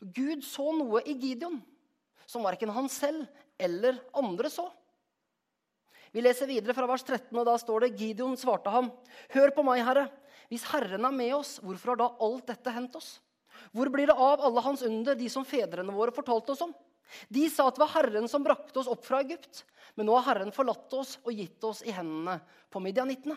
Gud 0.00 0.40
så 0.44 0.70
noe 0.72 1.02
i 1.04 1.12
Gideon 1.12 1.60
som 2.26 2.44
verken 2.46 2.72
han 2.72 2.88
selv 2.88 3.26
eller 3.60 4.00
andre 4.16 4.50
så. 4.52 4.66
Vi 6.12 6.22
leser 6.24 6.48
videre 6.48 6.72
fra 6.72 6.86
vers 6.88 7.04
13, 7.04 7.28
og 7.36 7.44
da 7.44 7.56
står 7.60 7.84
det 7.84 7.96
Gideon 8.00 8.36
svarte 8.40 8.72
ham, 8.72 8.90
'Hør 9.28 9.52
på 9.52 9.62
meg, 9.62 9.84
Herre. 9.84 10.08
Hvis 10.48 10.64
Herren 10.70 11.04
er 11.04 11.12
med 11.12 11.34
oss, 11.34 11.58
hvorfor 11.60 11.92
har 11.92 11.96
da 11.96 12.16
alt 12.20 12.46
dette 12.46 12.72
hendt 12.72 12.96
oss?' 12.96 13.20
Hvor 13.72 13.90
blir 13.92 14.10
det 14.10 14.16
av 14.16 14.42
alle 14.44 14.62
hans 14.64 14.82
under, 14.86 15.16
de 15.18 15.28
som 15.32 15.44
fedrene 15.46 15.94
våre 15.94 16.14
fortalte 16.14 16.54
oss 16.54 16.64
om? 16.66 16.74
De 17.28 17.44
sa 17.50 17.68
at 17.68 17.76
det 17.76 17.84
var 17.84 17.94
Herren 17.94 18.28
som 18.28 18.44
brakte 18.44 18.80
oss 18.80 18.90
opp 18.90 19.04
fra 19.06 19.20
Egypt. 19.22 19.64
Men 19.94 20.08
nå 20.08 20.16
har 20.18 20.32
Herren 20.32 20.54
forlatt 20.54 20.92
oss 20.98 21.16
og 21.22 21.32
gitt 21.32 21.62
oss 21.64 21.82
i 21.86 21.94
hendene 21.94 22.40
på 22.72 22.82
midjanittene. 22.82 23.36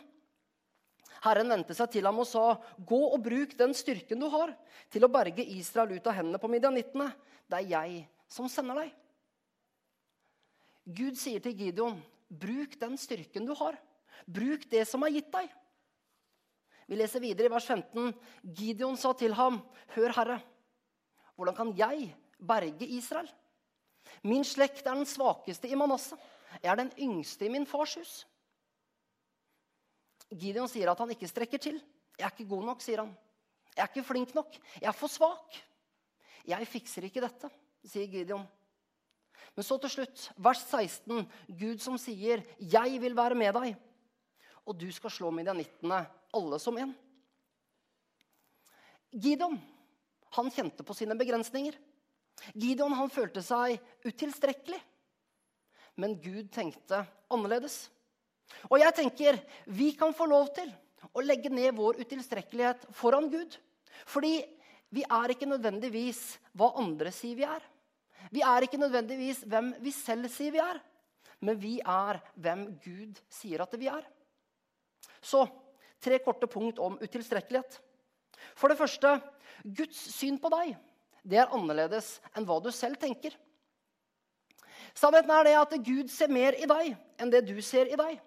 Herren 1.23 1.51
vendte 1.51 1.75
seg 1.75 1.91
til 1.91 2.07
ham 2.07 2.21
og 2.21 2.27
sa, 2.27 2.59
'Gå 2.79 2.99
og 3.13 3.21
bruk 3.23 3.57
den 3.57 3.73
styrken 3.75 4.19
du 4.19 4.29
har, 4.31 4.55
til 4.89 5.03
å 5.03 5.11
berge 5.11 5.43
Israel 5.43 5.91
ut 5.91 6.07
av 6.07 6.15
hendene 6.15 6.39
på 6.39 6.47
midjanittene.' 6.51 7.11
Det 7.49 7.57
er 7.57 7.69
jeg 7.69 8.07
som 8.27 8.47
sender 8.47 8.75
deg. 8.75 8.91
Gud 10.85 11.17
sier 11.17 11.39
til 11.39 11.53
Gideon, 11.53 12.01
'Bruk 12.31 12.79
den 12.79 12.97
styrken 12.97 13.45
du 13.45 13.53
har. 13.53 13.77
Bruk 14.27 14.69
det 14.69 14.87
som 14.87 15.03
er 15.03 15.11
gitt 15.11 15.31
deg.' 15.31 15.49
Vi 16.89 16.97
leser 16.97 17.21
videre 17.21 17.45
i 17.45 17.53
vers 17.53 17.67
15. 17.69 18.13
Gideon 18.41 18.97
sa 18.97 19.13
til 19.13 19.35
ham, 19.37 19.61
'Hør, 19.93 20.11
Herre, 20.15 20.39
hvordan 21.35 21.55
kan 21.55 21.77
jeg 21.77 22.15
berge 22.39 22.85
Israel?' 22.85 23.29
Min 24.23 24.43
slekt 24.43 24.87
er 24.87 24.95
den 24.95 25.05
svakeste 25.05 25.69
i 25.69 25.75
Manasseh. 25.75 26.17
Jeg 26.63 26.71
er 26.71 26.75
den 26.75 26.91
yngste 26.97 27.45
i 27.45 27.49
min 27.49 27.65
fars 27.65 27.93
hus. 27.95 28.25
Gideon 30.33 30.67
sier 30.67 30.89
at 30.89 30.97
han 30.97 31.11
ikke 31.11 31.27
strekker 31.27 31.57
til. 31.57 31.77
'Jeg 32.17 32.25
er 32.25 32.31
ikke 32.31 32.49
god 32.49 32.65
nok', 32.65 32.81
sier 32.81 33.05
han. 33.05 33.17
'Jeg 33.75 33.83
er 33.83 33.87
ikke 33.87 34.07
flink 34.07 34.35
nok. 34.35 34.57
Jeg 34.81 34.87
er 34.87 34.91
for 34.91 35.07
svak.' 35.07 35.63
'Jeg 36.47 36.67
fikser 36.67 37.03
ikke 37.03 37.21
dette', 37.21 37.51
sier 37.85 38.07
Gideon. 38.07 38.47
Men 39.55 39.63
så 39.63 39.77
til 39.77 39.89
slutt, 39.89 40.31
vers 40.37 40.65
16, 40.65 41.31
Gud 41.59 41.77
som 41.77 41.97
sier, 41.97 42.41
'Jeg 42.59 43.01
vil 43.01 43.15
være 43.15 43.35
med 43.35 43.53
deg', 43.53 43.77
og 44.65 44.79
du 44.79 44.91
skal 44.91 45.09
slå 45.09 45.29
midjanittene 45.29 46.18
alle 46.35 46.59
som 46.61 46.77
en. 46.77 46.93
Gideon 49.11 49.57
han 50.37 50.51
kjente 50.53 50.85
på 50.85 50.93
sine 50.93 51.17
begrensninger. 51.17 51.77
Gideon 52.53 52.93
han 52.95 53.09
følte 53.11 53.41
seg 53.43 53.79
utilstrekkelig. 54.05 54.79
Men 55.99 56.15
Gud 56.21 56.51
tenkte 56.53 57.01
annerledes. 57.33 57.87
Og 58.69 58.79
jeg 58.81 58.95
tenker 58.97 59.39
vi 59.65 59.91
kan 59.97 60.13
få 60.15 60.29
lov 60.29 60.51
til 60.55 60.69
å 61.13 61.23
legge 61.23 61.51
ned 61.51 61.73
vår 61.77 61.99
utilstrekkelighet 62.03 62.87
foran 62.95 63.29
Gud. 63.31 63.57
Fordi 64.09 64.37
vi 64.93 65.03
er 65.05 65.33
ikke 65.33 65.49
nødvendigvis 65.49 66.21
hva 66.57 66.71
andre 66.81 67.11
sier 67.13 67.37
vi 67.37 67.45
er. 67.47 67.65
Vi 68.33 68.43
er 68.45 68.65
ikke 68.65 68.79
nødvendigvis 68.81 69.43
hvem 69.49 69.73
vi 69.83 69.93
selv 69.95 70.29
sier 70.33 70.53
vi 70.53 70.61
er. 70.63 70.79
Men 71.45 71.59
vi 71.59 71.77
er 71.79 72.19
hvem 72.35 72.65
Gud 72.83 73.19
sier 73.31 73.63
at 73.63 73.75
vi 73.79 73.89
er. 73.91 74.05
Så 75.21 75.45
tre 76.03 76.19
korte 76.23 76.47
punkt 76.47 76.79
om 76.79 76.97
utilstrekkelighet. 77.01 77.79
For 78.55 78.71
det 78.71 78.79
første 78.79 79.17
Guds 79.63 79.99
syn 80.15 80.39
på 80.39 80.51
deg 80.53 80.75
det 81.29 81.41
er 81.41 81.51
annerledes 81.53 82.17
enn 82.33 82.47
hva 82.47 82.59
du 82.63 82.71
selv 82.73 82.99
tenker. 83.01 83.35
Sannheten 84.97 85.31
er 85.35 85.45
det 85.45 85.55
at 85.59 85.75
Gud 85.85 86.09
ser 86.11 86.31
mer 86.31 86.55
i 86.57 86.67
deg 86.69 86.95
enn 87.19 87.31
det 87.31 87.43
du 87.47 87.57
ser 87.61 87.91
i 87.91 87.99
deg. 87.99 88.17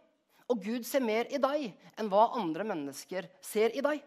Og 0.50 0.60
Gud 0.62 0.84
ser 0.86 1.02
mer 1.04 1.30
i 1.32 1.40
deg 1.40 1.70
enn 1.96 2.10
hva 2.12 2.28
andre 2.38 2.66
mennesker 2.68 3.28
ser 3.44 3.74
i 3.74 3.82
deg. 3.84 4.02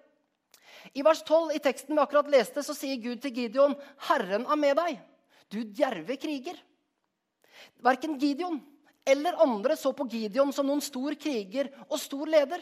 I 0.93 1.01
vers 1.05 1.24
12 1.25 1.55
i 1.57 1.62
teksten 1.63 1.95
vi 1.95 2.03
akkurat 2.03 2.29
leste, 2.29 2.62
så 2.62 2.75
sier 2.77 3.01
Gud 3.01 3.22
til 3.24 3.34
Gideon, 3.34 3.74
'Herren 3.98 4.45
er 4.45 4.60
med 4.60 4.77
deg, 4.77 5.00
du 5.50 5.63
djerve 5.63 6.17
kriger'. 6.22 6.60
Verken 7.81 8.19
Gideon 8.19 8.62
eller 9.05 9.41
andre 9.41 9.77
så 9.77 9.93
på 9.93 10.07
Gideon 10.10 10.51
som 10.53 10.67
noen 10.67 10.81
stor 10.81 11.15
kriger 11.15 11.69
og 11.89 12.00
stor 12.01 12.29
leder. 12.29 12.62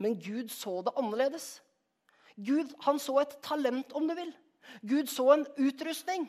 Men 0.00 0.16
Gud 0.18 0.50
så 0.52 0.80
det 0.82 0.96
annerledes. 0.96 1.60
Gud 2.40 2.72
han 2.86 2.98
så 2.98 3.20
et 3.20 3.36
talent, 3.44 3.92
om 3.92 4.06
du 4.08 4.14
vil. 4.16 4.30
Gud 4.86 5.10
så 5.12 5.28
en 5.34 5.46
utrustning 5.60 6.28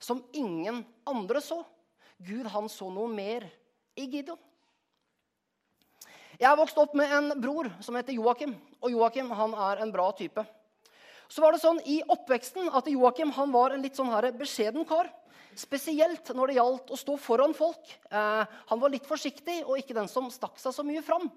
som 0.00 0.22
ingen 0.32 0.84
andre 1.08 1.42
så. 1.44 1.60
Gud 2.24 2.48
han 2.52 2.68
så 2.72 2.88
noe 2.92 3.10
mer 3.12 3.44
i 3.96 4.06
Gideon. 4.08 4.38
Jeg 6.40 6.48
har 6.48 6.56
vokst 6.56 6.78
opp 6.80 6.94
med 6.96 7.12
en 7.12 7.34
bror 7.36 7.68
som 7.84 7.96
heter 7.98 8.16
Joakim. 8.16 8.54
Og 8.80 8.94
Joakim 8.94 9.28
han 9.36 9.52
er 9.68 9.82
en 9.84 9.92
bra 9.92 10.08
type. 10.16 10.44
Så 11.28 11.44
var 11.44 11.52
det 11.52 11.60
sånn 11.62 11.82
i 11.84 12.00
oppveksten 12.10 12.72
at 12.74 12.88
Joakim 12.88 13.30
han 13.36 13.52
var 13.52 13.74
en 13.74 13.84
litt 13.84 13.98
sånn 13.98 14.08
her 14.10 14.30
beskjeden 14.34 14.86
kar. 14.88 15.10
Spesielt 15.58 16.32
når 16.34 16.50
det 16.50 16.56
gjaldt 16.56 16.92
å 16.94 16.98
stå 16.98 17.16
foran 17.20 17.52
folk. 17.54 17.92
Eh, 18.08 18.44
han 18.70 18.80
var 18.80 18.92
litt 18.92 19.06
forsiktig 19.06 19.60
og 19.66 19.76
ikke 19.78 19.96
den 19.98 20.08
som 20.08 20.30
stakk 20.32 20.56
seg 20.62 20.72
så 20.72 20.86
mye 20.86 21.04
fram. 21.04 21.28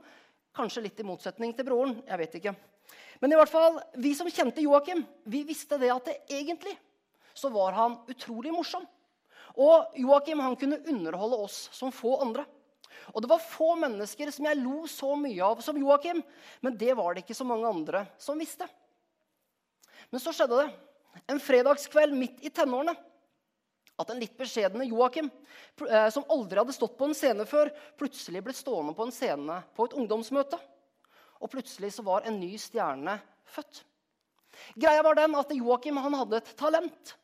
Kanskje 0.53 0.85
litt 0.85 0.99
i 1.01 1.05
motsetning 1.07 1.53
til 1.57 1.65
broren. 1.65 2.01
jeg 2.07 2.17
vet 2.17 2.35
ikke. 2.39 2.55
Men 3.21 3.31
i 3.31 3.37
hvert 3.39 3.49
fall, 3.49 3.79
vi 3.95 4.13
som 4.15 4.29
kjente 4.29 4.61
Joakim, 4.61 5.05
vi 5.23 5.43
visste 5.47 5.79
det 5.81 5.89
at 5.93 6.05
det 6.05 6.17
egentlig 6.29 6.75
så 7.33 7.49
var 7.49 7.71
han 7.73 7.97
utrolig 8.07 8.51
morsom. 8.53 8.85
Og 9.57 9.95
Joakim 9.97 10.41
han 10.43 10.57
kunne 10.59 10.81
underholde 10.89 11.39
oss 11.45 11.69
som 11.73 11.93
få 11.93 12.17
andre. 12.21 12.45
Og 13.13 13.21
det 13.23 13.29
var 13.29 13.41
få 13.41 13.73
mennesker 13.79 14.31
som 14.31 14.45
jeg 14.47 14.61
lo 14.61 14.85
så 14.89 15.13
mye 15.19 15.41
av 15.45 15.61
som 15.65 15.77
Joakim. 15.77 16.21
Men 16.61 16.77
det 16.77 16.93
var 16.97 17.13
det 17.13 17.23
ikke 17.23 17.37
så 17.37 17.47
mange 17.47 17.69
andre 17.69 18.05
som 18.21 18.39
visste. 18.39 18.67
Men 20.11 20.21
så 20.21 20.33
skjedde 20.35 20.61
det. 20.61 20.69
En 21.29 21.41
fredagskveld 21.41 22.15
midt 22.17 22.45
i 22.45 22.51
tenårene 22.53 22.95
at 24.01 24.09
en 24.09 24.19
litt 24.21 24.35
beskjedne 24.37 24.87
Joakim, 24.89 25.29
eh, 25.89 26.09
som 26.09 26.25
aldri 26.33 26.59
hadde 26.59 26.75
stått 26.75 26.97
på 26.97 27.07
en 27.09 27.17
scene 27.17 27.45
før, 27.49 27.71
plutselig 27.99 28.41
ble 28.45 28.55
stående 28.57 28.95
på 28.97 29.07
en 29.07 29.13
scene 29.13 29.59
på 29.77 29.87
et 29.87 29.97
ungdomsmøte. 29.99 30.59
Og 31.43 31.51
plutselig 31.51 31.93
så 31.95 32.05
var 32.05 32.25
en 32.25 32.39
ny 32.39 32.55
stjerne 32.61 33.19
født. 33.53 33.83
Greia 34.79 35.03
var 35.05 35.17
den 35.17 35.35
at 35.37 35.51
Joakim 35.53 35.99
hadde 36.01 36.39
et 36.39 36.53
talent 36.57 37.17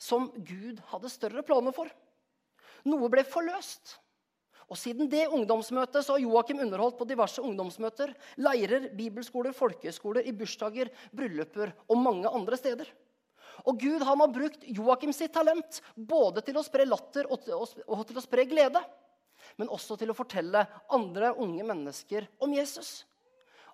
som 0.00 0.28
Gud 0.36 0.80
hadde 0.90 1.12
større 1.12 1.44
planer 1.46 1.72
for. 1.76 1.88
Noe 2.86 3.08
ble 3.12 3.24
forløst. 3.26 3.96
Og 4.66 4.78
Siden 4.78 5.06
det 5.08 5.28
ungdomsmøtet 5.30 6.02
så 6.02 6.16
har 6.16 6.24
Joakim 6.24 6.58
underholdt 6.64 6.98
på 6.98 7.06
diverse 7.06 7.42
ungdomsmøter, 7.42 8.10
leirer, 8.42 8.88
bibelskoler, 8.98 9.54
folkehøyskoler, 9.54 10.26
i 10.26 10.34
bursdager, 10.34 10.90
brylluper 11.14 11.70
og 11.86 12.00
mange 12.02 12.32
andre 12.34 12.58
steder. 12.58 12.90
Og 13.64 13.80
Gud 13.80 14.02
han 14.04 14.20
har 14.20 14.32
brukt 14.32 14.64
Joakim 14.68 15.12
sitt 15.16 15.32
talent 15.34 15.80
både 15.94 16.42
til 16.44 16.58
å 16.58 16.64
spre 16.66 16.86
latter 16.86 17.28
og 17.30 17.44
til 17.46 18.18
å 18.18 18.24
spre 18.24 18.44
glede, 18.48 18.82
men 19.56 19.70
også 19.72 19.96
til 19.96 20.12
å 20.12 20.16
fortelle 20.16 20.66
andre 20.92 21.32
unge 21.40 21.64
mennesker 21.64 22.26
om 22.44 22.52
Jesus. 22.56 23.04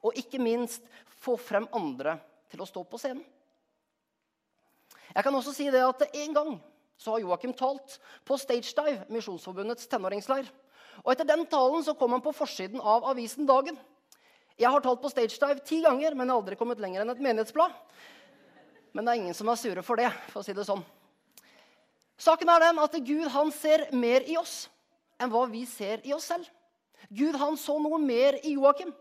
Og 0.02 0.16
ikke 0.18 0.40
minst 0.42 0.86
få 1.22 1.36
frem 1.38 1.66
andre 1.74 2.16
til 2.52 2.62
å 2.62 2.68
stå 2.68 2.84
på 2.86 3.00
scenen. 3.00 3.24
Jeg 5.12 5.24
kan 5.26 5.34
også 5.36 5.52
si 5.52 5.66
det 5.68 5.82
at 5.84 6.06
En 6.16 6.34
gang 6.34 6.52
så 6.96 7.14
har 7.14 7.24
Joakim 7.24 7.52
talt 7.56 7.98
på 8.24 8.38
Stagedive, 8.38 9.04
Misjonsforbundets 9.12 9.88
tenåringsleir. 9.90 10.46
Og 11.02 11.12
Etter 11.12 11.26
den 11.28 11.44
talen 11.50 11.82
så 11.84 11.96
kom 11.98 12.14
han 12.14 12.22
på 12.24 12.34
forsiden 12.36 12.80
av 12.80 13.04
avisen 13.10 13.48
Dagen. 13.48 13.76
Jeg 14.60 14.70
har 14.70 14.84
talt 14.84 15.02
på 15.02 15.10
Stagedive 15.10 15.64
ti 15.66 15.80
ganger, 15.82 16.14
men 16.14 16.28
jeg 16.28 16.32
har 16.32 16.42
aldri 16.42 16.58
kommet 16.60 16.80
lenger 16.82 17.02
enn 17.02 17.12
et 17.12 17.24
menighetsblad. 17.24 17.74
Men 18.92 19.04
det 19.04 19.12
er 19.12 19.20
ingen 19.22 19.36
som 19.36 19.48
er 19.48 19.60
sure 19.60 19.84
for 19.84 20.00
det, 20.00 20.10
for 20.32 20.42
å 20.42 20.46
si 20.46 20.54
det 20.56 20.66
sånn. 20.68 20.82
Saken 22.20 22.50
er 22.52 22.66
den 22.68 22.80
at 22.82 22.98
Gud 23.02 23.28
han 23.34 23.50
ser 23.54 23.88
mer 23.96 24.24
i 24.28 24.36
oss 24.38 24.66
enn 25.20 25.32
hva 25.32 25.46
vi 25.50 25.64
ser 25.66 26.04
i 26.06 26.12
oss 26.14 26.28
selv. 26.30 26.46
Gud 27.10 27.36
han 27.40 27.56
så 27.58 27.78
noe 27.82 27.98
mer 27.98 28.38
i 28.44 28.54
Joakim 28.54 28.92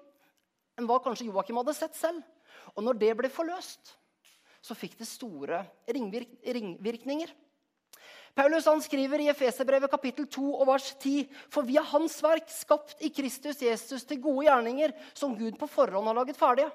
enn 0.80 0.88
hva 0.90 0.98
kanskje 1.04 1.28
Joakim 1.28 1.60
hadde 1.60 1.76
sett 1.78 1.98
selv. 2.00 2.24
Og 2.74 2.86
når 2.86 2.98
det 3.02 3.12
ble 3.20 3.30
forløst, 3.32 3.94
så 4.62 4.78
fikk 4.78 4.98
det 5.00 5.10
store 5.10 5.64
ringvirkninger. 5.92 7.32
Paulus 8.38 8.68
han 8.70 8.80
skriver 8.84 9.20
i 9.20 9.30
Efeserbrevet 9.32 9.92
kapittel 9.92 10.28
2 10.32 10.44
og 10.54 10.68
vers 10.70 10.94
10.: 10.96 11.26
For 11.52 11.68
vi 11.68 11.76
er 11.78 11.90
Hans 11.90 12.16
verk, 12.24 12.48
skapt 12.50 13.02
i 13.04 13.12
Kristus 13.12 13.60
Jesus 13.62 14.06
til 14.08 14.22
gode 14.24 14.46
gjerninger, 14.48 14.94
som 15.14 15.36
Gud 15.36 15.58
på 15.60 15.68
forhånd 15.68 16.08
har 16.08 16.16
laget 16.16 16.40
ferdige, 16.40 16.72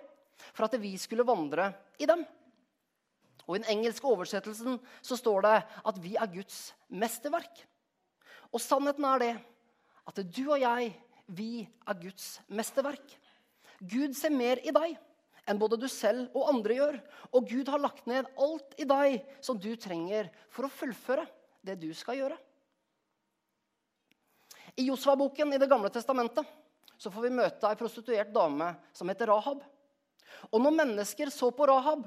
for 0.53 0.69
at 0.69 0.77
vi 0.83 0.93
skulle 1.01 1.25
vandre 1.25 1.71
i 1.99 2.09
dem. 2.09 2.27
Og 3.47 3.57
I 3.57 3.63
den 3.63 3.71
engelske 3.77 4.09
oversettelsen 4.11 4.79
så 5.05 5.19
står 5.19 5.47
det 5.47 5.57
at 5.87 5.99
vi 6.03 6.17
er 6.19 6.31
Guds 6.31 6.75
mesterverk. 6.91 7.63
Og 8.51 8.63
sannheten 8.63 9.07
er 9.07 9.23
det 9.23 9.35
at 10.07 10.23
du 10.23 10.43
og 10.49 10.61
jeg, 10.63 10.93
vi 11.27 11.51
er 11.63 12.01
Guds 12.01 12.37
mesterverk. 12.47 13.07
Gud 13.81 14.15
ser 14.17 14.35
mer 14.35 14.63
i 14.63 14.75
deg 14.75 14.97
enn 15.47 15.61
både 15.61 15.79
du 15.79 15.87
selv 15.91 16.35
og 16.35 16.51
andre 16.51 16.79
gjør. 16.79 16.99
Og 17.35 17.49
Gud 17.51 17.71
har 17.71 17.83
lagt 17.83 18.07
ned 18.11 18.27
alt 18.35 18.77
i 18.83 18.87
deg 18.89 19.23
som 19.45 19.59
du 19.59 19.73
trenger 19.79 20.31
for 20.51 20.67
å 20.67 20.73
fullføre 20.73 21.27
det 21.67 21.79
du 21.83 21.91
skal 21.95 22.19
gjøre. 22.19 22.39
I 24.77 24.89
Josva-boken 24.91 25.55
i 25.55 25.61
Det 25.63 25.71
gamle 25.71 25.91
testamentet 25.93 26.45
så 26.97 27.13
får 27.13 27.27
vi 27.27 27.37
møte 27.39 27.69
ei 27.69 27.79
prostituert 27.79 28.33
dame 28.33 28.73
som 28.97 29.09
heter 29.09 29.31
Rahab. 29.31 29.63
Og 30.51 30.61
når 30.61 30.75
mennesker 30.81 31.31
så 31.33 31.51
på 31.55 31.67
Rahab, 31.69 32.05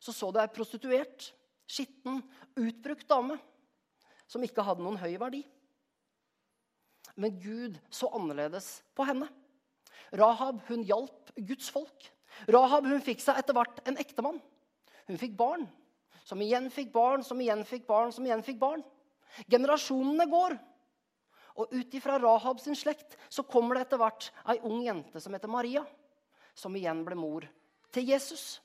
så 0.00 0.14
så 0.16 0.30
du 0.32 0.40
ei 0.40 0.50
prostituert, 0.50 1.30
skitten, 1.70 2.22
utbrukt 2.58 3.08
dame 3.08 3.36
som 4.30 4.42
ikke 4.46 4.64
hadde 4.64 4.84
noen 4.84 4.98
høy 5.00 5.14
verdi. 5.20 5.42
Men 7.20 7.36
Gud 7.42 7.76
så 7.92 8.08
annerledes 8.16 8.80
på 8.96 9.04
henne. 9.08 9.28
Rahab 10.16 10.62
hun 10.70 10.86
hjalp 10.86 11.34
Guds 11.36 11.68
folk. 11.72 12.08
Rahab 12.48 12.86
hun 12.88 13.02
fikk 13.04 13.22
seg 13.22 13.38
etter 13.38 13.56
hvert 13.56 13.82
en 13.86 13.98
ektemann. 14.00 14.40
Hun 15.10 15.20
fikk 15.20 15.36
barn 15.38 15.66
som 16.30 16.40
igjen 16.44 16.68
fikk 16.70 16.92
barn, 16.94 17.24
som 17.26 17.40
igjen 17.42 17.64
fikk 17.66 17.88
barn, 17.88 18.12
som 18.14 18.26
igjen 18.26 18.44
fikk 18.46 18.60
barn. 18.60 18.84
Generasjonene 19.50 20.26
går. 20.30 20.56
Og 21.58 21.72
ut 21.74 21.94
ifra 21.98 22.18
Rahab 22.22 22.60
sin 22.62 22.78
slekt 22.78 23.16
så 23.28 23.42
kommer 23.42 23.76
det 23.76 23.88
etter 23.88 24.00
hvert 24.00 24.28
ei 24.48 24.60
ung 24.62 24.84
jente 24.84 25.20
som 25.20 25.34
heter 25.34 25.50
Maria, 25.50 25.82
som 26.54 26.76
igjen 26.78 27.02
ble 27.06 27.18
mor 27.18 27.46
til 27.90 28.06
Jesus. 28.12 28.60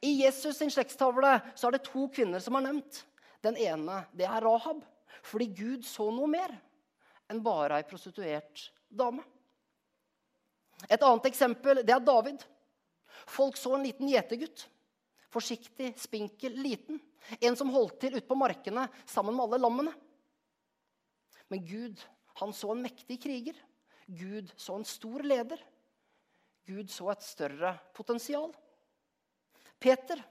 I 0.00 0.12
Jesus 0.22 0.58
sin 0.58 0.70
slektstavle 0.70 1.36
så 1.54 1.68
er 1.68 1.76
det 1.76 1.86
to 1.86 2.06
kvinner 2.12 2.42
som 2.42 2.58
er 2.58 2.66
nevnt. 2.68 3.02
Den 3.44 3.58
ene 3.60 4.02
det 4.16 4.26
er 4.26 4.42
Rahab, 4.42 4.82
fordi 5.22 5.46
Gud 5.54 5.86
så 5.86 6.08
noe 6.10 6.30
mer 6.30 6.54
enn 7.30 7.42
bare 7.42 7.80
ei 7.80 7.86
prostituert 7.86 8.68
dame. 8.88 9.24
Et 10.90 11.02
annet 11.02 11.28
eksempel 11.30 11.82
det 11.86 11.94
er 11.94 12.02
David. 12.04 12.42
Folk 13.26 13.56
så 13.58 13.74
en 13.76 13.86
liten 13.86 14.10
gjetergutt 14.10 14.66
Forsiktig, 15.36 15.98
spinkel, 16.00 16.52
liten. 16.52 17.00
En 17.40 17.56
som 17.58 17.68
holdt 17.68 17.98
til 18.00 18.14
ute 18.16 18.24
på 18.24 18.38
markene 18.38 18.86
sammen 19.04 19.34
med 19.36 19.44
alle 19.44 19.58
lammene. 19.60 19.92
Men 21.52 21.64
Gud, 21.66 22.00
han 22.40 22.54
så 22.56 22.70
en 22.72 22.80
mektig 22.80 23.18
kriger. 23.22 23.58
Gud 24.06 24.52
så 24.56 24.78
en 24.78 24.86
stor 24.88 25.26
leder. 25.26 25.60
Gud 26.64 26.88
så 26.90 27.10
et 27.12 27.26
større 27.26 27.74
potensial. 27.94 28.54
Peter. 29.82 30.22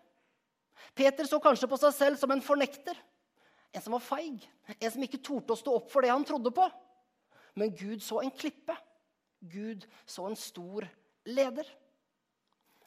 Peter 0.95 1.27
så 1.27 1.39
kanskje 1.43 1.69
på 1.69 1.79
seg 1.79 1.93
selv 1.95 2.19
som 2.19 2.31
en 2.33 2.43
fornekter. 2.43 2.97
En 3.75 3.83
som 3.83 3.95
var 3.97 4.03
feig. 4.03 4.45
En 4.79 4.91
som 4.91 5.03
ikke 5.03 5.23
torde 5.23 5.55
å 5.55 5.59
stå 5.59 5.77
opp 5.79 5.89
for 5.91 6.05
det 6.05 6.13
han 6.13 6.25
trodde 6.27 6.53
på. 6.55 6.67
Men 7.59 7.73
Gud 7.75 8.03
så 8.03 8.21
en 8.21 8.33
klippe. 8.33 8.75
Gud 9.39 9.85
så 10.07 10.27
en 10.29 10.37
stor 10.39 10.87
leder. 11.27 11.67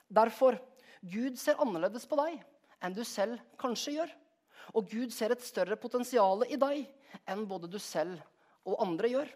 Derfor 0.08 0.56
Gud 1.04 1.36
ser 1.38 1.60
annerledes 1.62 2.08
på 2.08 2.18
deg 2.18 2.40
enn 2.84 2.94
du 2.96 3.04
selv 3.06 3.38
kanskje 3.60 3.98
gjør. 3.98 4.14
Og 4.76 4.88
Gud 4.90 5.12
ser 5.14 5.32
et 5.32 5.44
større 5.44 5.78
potensial 5.80 6.44
i 6.48 6.58
deg 6.60 6.86
enn 7.28 7.46
både 7.48 7.70
du 7.70 7.78
selv 7.80 8.20
og 8.68 8.80
andre 8.84 9.12
gjør. 9.12 9.30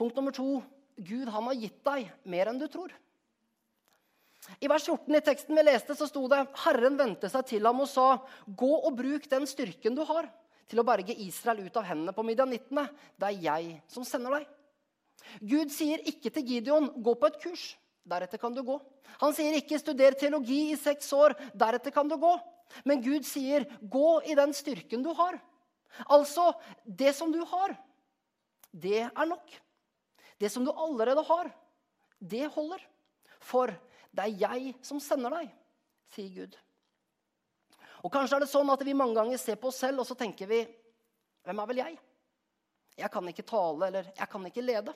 Punkt 0.00 0.16
nummer 0.16 0.32
to 0.32 0.60
Gud 0.96 1.28
har 1.32 1.54
gitt 1.56 1.80
deg 1.84 2.08
mer 2.28 2.50
enn 2.50 2.60
du 2.60 2.66
tror. 2.72 2.92
I 4.60 4.68
vers 4.68 4.86
14 4.88 5.16
i 5.16 5.22
teksten 5.24 5.56
vi 5.56 5.64
leste, 5.66 5.94
så 5.96 6.08
sto 6.08 6.22
det 6.30 6.40
Herren 6.64 6.96
vendte 6.98 7.28
seg 7.32 7.46
til 7.48 7.66
ham 7.68 7.82
og 7.84 7.88
sa, 7.90 8.20
Gå 8.46 8.70
og 8.78 8.94
bruk 8.96 9.28
den 9.30 9.46
styrken 9.48 9.96
du 9.96 10.02
har, 10.08 10.30
til 10.70 10.80
å 10.80 10.86
berge 10.86 11.16
Israel 11.18 11.64
ut 11.66 11.76
av 11.76 11.86
hendene 11.88 12.14
på 12.16 12.24
midjanittene. 12.24 12.86
Det 13.18 13.28
er 13.28 13.44
jeg 13.44 13.76
som 13.90 14.06
sender 14.06 14.38
deg. 14.38 14.48
Gud 15.44 15.72
sier 15.74 16.00
ikke 16.08 16.32
til 16.32 16.46
Gideon, 16.46 16.88
gå 17.02 17.14
på 17.18 17.28
et 17.28 17.38
kurs. 17.42 17.64
Deretter 18.08 18.40
kan 18.40 18.54
du 18.56 18.62
gå. 18.64 18.78
Han 19.20 19.34
sier 19.36 19.54
ikke 19.58 19.78
'studer 19.78 20.16
teologi 20.18 20.72
i 20.72 20.78
seks 20.78 21.12
år'. 21.12 21.36
Deretter 21.54 21.92
kan 21.92 22.08
du 22.08 22.16
gå. 22.16 22.32
Men 22.84 23.02
Gud 23.02 23.26
sier 23.26 23.66
'gå 23.82 24.22
i 24.24 24.34
den 24.34 24.52
styrken 24.52 25.02
du 25.02 25.12
har'. 25.12 25.40
Altså, 26.08 26.54
det 26.86 27.14
som 27.14 27.32
du 27.32 27.44
har, 27.44 27.76
det 28.72 29.10
er 29.10 29.26
nok. 29.26 29.50
Det 30.38 30.50
som 30.50 30.64
du 30.64 30.70
allerede 30.72 31.22
har, 31.26 31.50
det 32.22 32.46
holder. 32.54 32.80
For 33.40 33.72
det 34.10 34.26
er 34.26 34.42
jeg 34.42 34.74
som 34.86 35.00
sender 35.02 35.32
deg, 35.38 35.50
sier 36.14 36.30
Gud. 36.34 36.56
Og 38.00 38.12
Kanskje 38.12 38.38
er 38.38 38.44
det 38.44 38.50
sånn 38.50 38.70
at 38.72 38.82
vi 38.86 38.96
mange 38.96 39.18
ganger 39.18 39.38
ser 39.40 39.58
på 39.60 39.68
oss 39.70 39.82
selv 39.82 40.02
og 40.02 40.08
så 40.08 40.16
tenker 40.18 40.48
vi, 40.50 40.62
hvem 41.44 41.60
er 41.60 41.68
vel 41.70 41.82
jeg? 41.82 41.98
Jeg 43.00 43.12
kan 43.12 43.28
ikke 43.30 43.46
tale, 43.48 43.86
eller 43.88 44.10
jeg 44.16 44.28
kan 44.28 44.44
ikke 44.48 44.64
lede. 44.64 44.94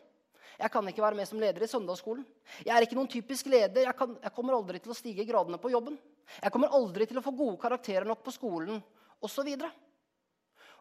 Jeg 0.59 0.71
kan 0.71 0.89
ikke 0.89 1.03
være 1.03 1.19
med 1.19 1.29
som 1.29 1.41
leder 1.41 1.65
i 1.65 1.69
søndagsskolen. 1.71 2.25
Jeg 2.63 2.75
er 2.75 2.85
ikke 2.85 2.99
noen 2.99 3.11
typisk 3.11 3.49
leder. 3.51 3.87
Jeg, 3.87 3.97
kan, 3.99 4.17
jeg 4.23 4.35
kommer 4.35 4.57
aldri 4.57 4.81
til 4.83 4.93
å 4.93 4.97
stige 4.97 5.27
gradene 5.27 5.59
på 5.61 5.73
jobben. 5.73 5.97
Jeg 6.41 6.53
kommer 6.55 6.75
aldri 6.77 7.07
til 7.09 7.19
å 7.21 7.25
få 7.25 7.33
gode 7.37 7.59
karakterer 7.63 8.07
nok 8.09 8.23
på 8.25 8.35
skolen, 8.35 8.81
osv. 9.25 9.51
Og, 9.55 9.65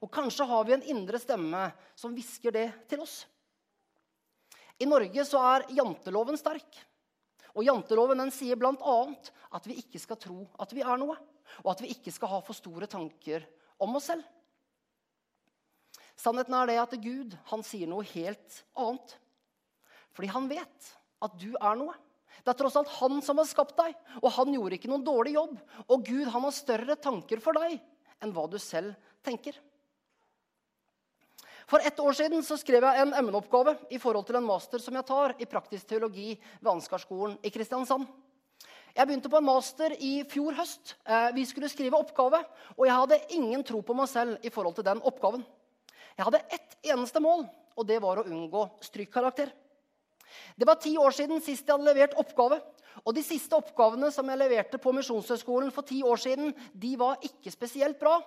og 0.04 0.12
kanskje 0.14 0.48
har 0.50 0.68
vi 0.68 0.76
en 0.78 0.88
indre 0.94 1.20
stemme 1.22 1.66
som 2.00 2.14
hvisker 2.16 2.56
det 2.56 2.68
til 2.92 3.04
oss. 3.06 3.24
I 4.82 4.90
Norge 4.90 5.26
så 5.28 5.42
er 5.54 5.70
janteloven 5.78 6.38
sterk. 6.40 6.82
Og 7.54 7.66
Janteloven 7.68 8.22
den 8.24 8.32
sier 8.34 8.58
bl.a. 8.58 8.96
at 9.54 9.68
vi 9.70 9.78
ikke 9.82 10.02
skal 10.02 10.20
tro 10.22 10.40
at 10.62 10.74
vi 10.74 10.82
er 10.82 10.98
noe, 11.02 11.18
og 11.62 11.74
at 11.74 11.84
vi 11.84 11.92
ikke 11.94 12.14
skal 12.14 12.32
ha 12.32 12.40
for 12.46 12.58
store 12.58 12.90
tanker 12.90 13.46
om 13.84 14.00
oss 14.00 14.10
selv. 14.10 14.24
Sannheten 16.18 16.56
er 16.58 16.70
det 16.70 16.80
at 16.82 16.96
Gud 17.02 17.36
han 17.50 17.66
sier 17.66 17.90
noe 17.90 18.06
helt 18.14 18.64
annet. 18.80 19.16
Fordi 20.14 20.30
han 20.34 20.50
vet 20.50 20.90
at 21.26 21.38
du 21.42 21.52
er 21.58 21.78
noe. 21.80 21.96
Det 22.44 22.52
er 22.52 22.58
tross 22.60 22.78
alt 22.80 22.92
han 23.00 23.22
som 23.26 23.40
har 23.40 23.48
skapt 23.50 23.78
deg, 23.78 23.94
og 24.22 24.34
han 24.36 24.54
gjorde 24.54 24.78
ikke 24.78 24.90
noen 24.92 25.06
dårlig 25.06 25.36
jobb. 25.38 25.54
Og 25.88 26.06
Gud 26.06 26.30
han 26.34 26.46
har 26.46 26.56
større 26.56 26.98
tanker 27.02 27.42
for 27.44 27.58
deg 27.58 27.78
enn 28.24 28.34
hva 28.36 28.46
du 28.50 28.58
selv 28.62 28.98
tenker. 29.26 29.56
For 31.74 31.82
ett 31.82 32.00
år 32.00 32.14
siden 32.14 32.44
så 32.46 32.54
skrev 32.62 32.86
jeg 32.86 33.02
en 33.02 33.16
emneoppgave 33.18 33.72
i 33.90 33.98
forhold 33.98 34.28
til 34.28 34.36
en 34.38 34.46
master 34.46 34.78
som 34.78 34.94
jeg 34.94 35.08
tar 35.08 35.32
i 35.42 35.48
praktisk 35.50 35.88
teologi 35.90 36.36
ved 36.60 36.70
Ansgarskolen 36.70 37.40
i 37.42 37.50
Kristiansand. 37.50 38.04
Jeg 38.94 39.10
begynte 39.10 39.32
på 39.34 39.40
en 39.40 39.48
master 39.48 39.96
i 39.98 40.12
fjor 40.30 40.54
høst. 40.54 40.94
Eh, 41.02 41.32
vi 41.34 41.48
skulle 41.50 41.72
skrive 41.74 41.98
oppgave, 41.98 42.44
og 42.78 42.84
jeg 42.86 43.00
hadde 43.00 43.20
ingen 43.40 43.66
tro 43.66 43.82
på 43.82 43.96
meg 43.98 44.12
selv 44.12 44.46
i 44.46 44.54
forhold 44.54 44.78
til 44.78 44.86
den 44.86 45.02
oppgaven. 45.02 45.42
Jeg 46.14 46.30
hadde 46.30 46.44
ett 46.60 46.78
eneste 46.94 47.24
mål, 47.26 47.48
og 47.74 47.90
det 47.90 47.98
var 48.06 48.22
å 48.22 48.28
unngå 48.30 48.68
strykkarakter. 48.92 49.50
Det 50.54 50.70
var 50.70 50.78
ti 50.78 50.94
år 51.02 51.18
siden 51.18 51.42
sist 51.42 51.66
jeg 51.66 51.74
hadde 51.74 51.90
levert 51.90 52.14
oppgave. 52.22 52.62
Og 53.02 53.18
de 53.18 53.26
siste 53.26 53.58
oppgavene 53.58 54.14
som 54.14 54.30
jeg 54.30 54.44
leverte 54.46 54.78
på 54.78 54.94
Misjonshøgskolen 54.94 55.74
for 55.74 55.90
ti 55.90 56.04
år 56.06 56.22
siden, 56.22 56.54
de 56.54 56.96
var 57.02 57.18
ikke 57.26 57.58
spesielt 57.58 57.98
bra. 57.98 58.20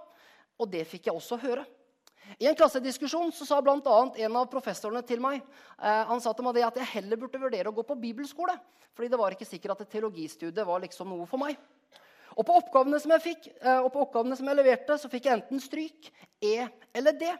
Og 0.59 0.67
det 0.75 0.83
fikk 0.91 1.07
jeg 1.07 1.15
også 1.15 1.39
høre. 1.47 1.63
I 2.39 2.49
en 2.51 2.57
klassediskusjon 2.59 3.33
så 3.33 3.47
sa 3.49 3.61
annet 3.61 4.19
en 4.27 4.37
av 4.37 4.49
professorene 4.51 5.03
til 5.07 5.23
meg 5.23 5.39
eh, 5.39 6.03
han 6.11 6.21
sa 6.21 6.35
til 6.35 6.45
meg 6.45 6.61
at 6.67 6.77
jeg 6.81 6.93
heller 6.99 7.21
burde 7.21 7.41
vurdere 7.41 7.71
å 7.71 7.77
gå 7.77 7.85
på 7.87 7.99
bibelskole. 8.01 8.59
fordi 8.95 9.09
det 9.13 9.19
var 9.21 9.33
ikke 9.33 9.49
sikkert 9.49 9.77
at 9.77 9.81
et 9.85 9.91
teologistudiet 9.97 10.67
var 10.67 10.81
liksom 10.81 11.09
noe 11.09 11.27
for 11.27 11.41
meg. 11.41 11.57
Og 12.37 12.45
på 12.45 12.57
oppgavene 12.61 13.01
som 13.01 13.13
jeg 13.15 13.25
fikk, 13.25 13.49
eh, 13.61 13.81
og 13.81 13.93
på 13.93 14.03
oppgavene 14.05 14.37
som 14.37 14.49
jeg 14.49 14.57
leverte, 14.59 14.99
så 14.99 15.09
fikk 15.09 15.29
jeg 15.29 15.39
enten 15.39 15.61
stryk, 15.61 16.11
E 16.43 16.69
eller 16.93 17.13
D. 17.17 17.31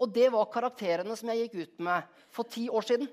Og 0.00 0.12
det 0.14 0.28
var 0.32 0.48
karakterene 0.52 1.16
som 1.16 1.28
jeg 1.28 1.48
gikk 1.48 1.56
ut 1.62 1.80
med 1.84 2.20
for 2.32 2.48
ti 2.48 2.68
år 2.70 2.86
siden. 2.86 3.08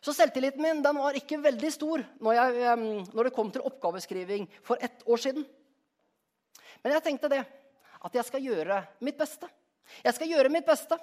Så 0.00 0.14
selvtilliten 0.16 0.62
min 0.62 0.82
den 0.82 0.96
var 0.96 1.16
ikke 1.16 1.40
veldig 1.42 1.70
stor 1.74 2.02
når, 2.24 2.36
jeg, 2.38 2.76
når, 3.12 3.26
det 3.26 3.34
kom 3.36 3.50
til 3.52 3.64
oppgaveskriving 3.68 4.46
for 4.64 4.80
ett 4.80 5.02
år 5.04 5.20
siden. 5.20 5.44
Men 6.80 6.94
jeg 6.96 7.04
tenkte 7.04 7.28
det, 7.28 7.42
at 8.00 8.14
jeg 8.16 8.24
skal 8.24 8.46
gjøre 8.46 8.78
mitt 9.04 9.18
beste. 9.20 9.48
Jeg 10.04 10.16
skal 10.16 10.32
gjøre 10.32 10.52
mitt 10.52 10.68
beste. 10.68 10.98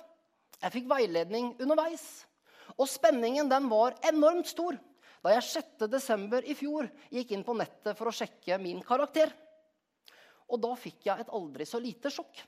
Jeg 0.61 0.73
fikk 0.73 0.89
veiledning 0.89 1.53
underveis. 1.61 2.05
Og 2.77 2.89
spenningen 2.89 3.49
den 3.49 3.69
var 3.71 3.97
enormt 4.09 4.49
stor 4.49 4.77
da 5.23 5.33
jeg 5.33 5.43
6.12. 5.81 6.45
i 6.45 6.53
fjor 6.55 6.87
gikk 7.11 7.33
inn 7.35 7.43
på 7.43 7.55
nettet 7.57 7.97
for 7.97 8.07
å 8.07 8.15
sjekke 8.15 8.59
min 8.61 8.79
karakter. 8.85 9.33
Og 10.47 10.61
da 10.63 10.71
fikk 10.79 11.09
jeg 11.09 11.25
et 11.25 11.31
aldri 11.35 11.65
så 11.67 11.81
lite 11.83 12.11
sjokk. 12.13 12.43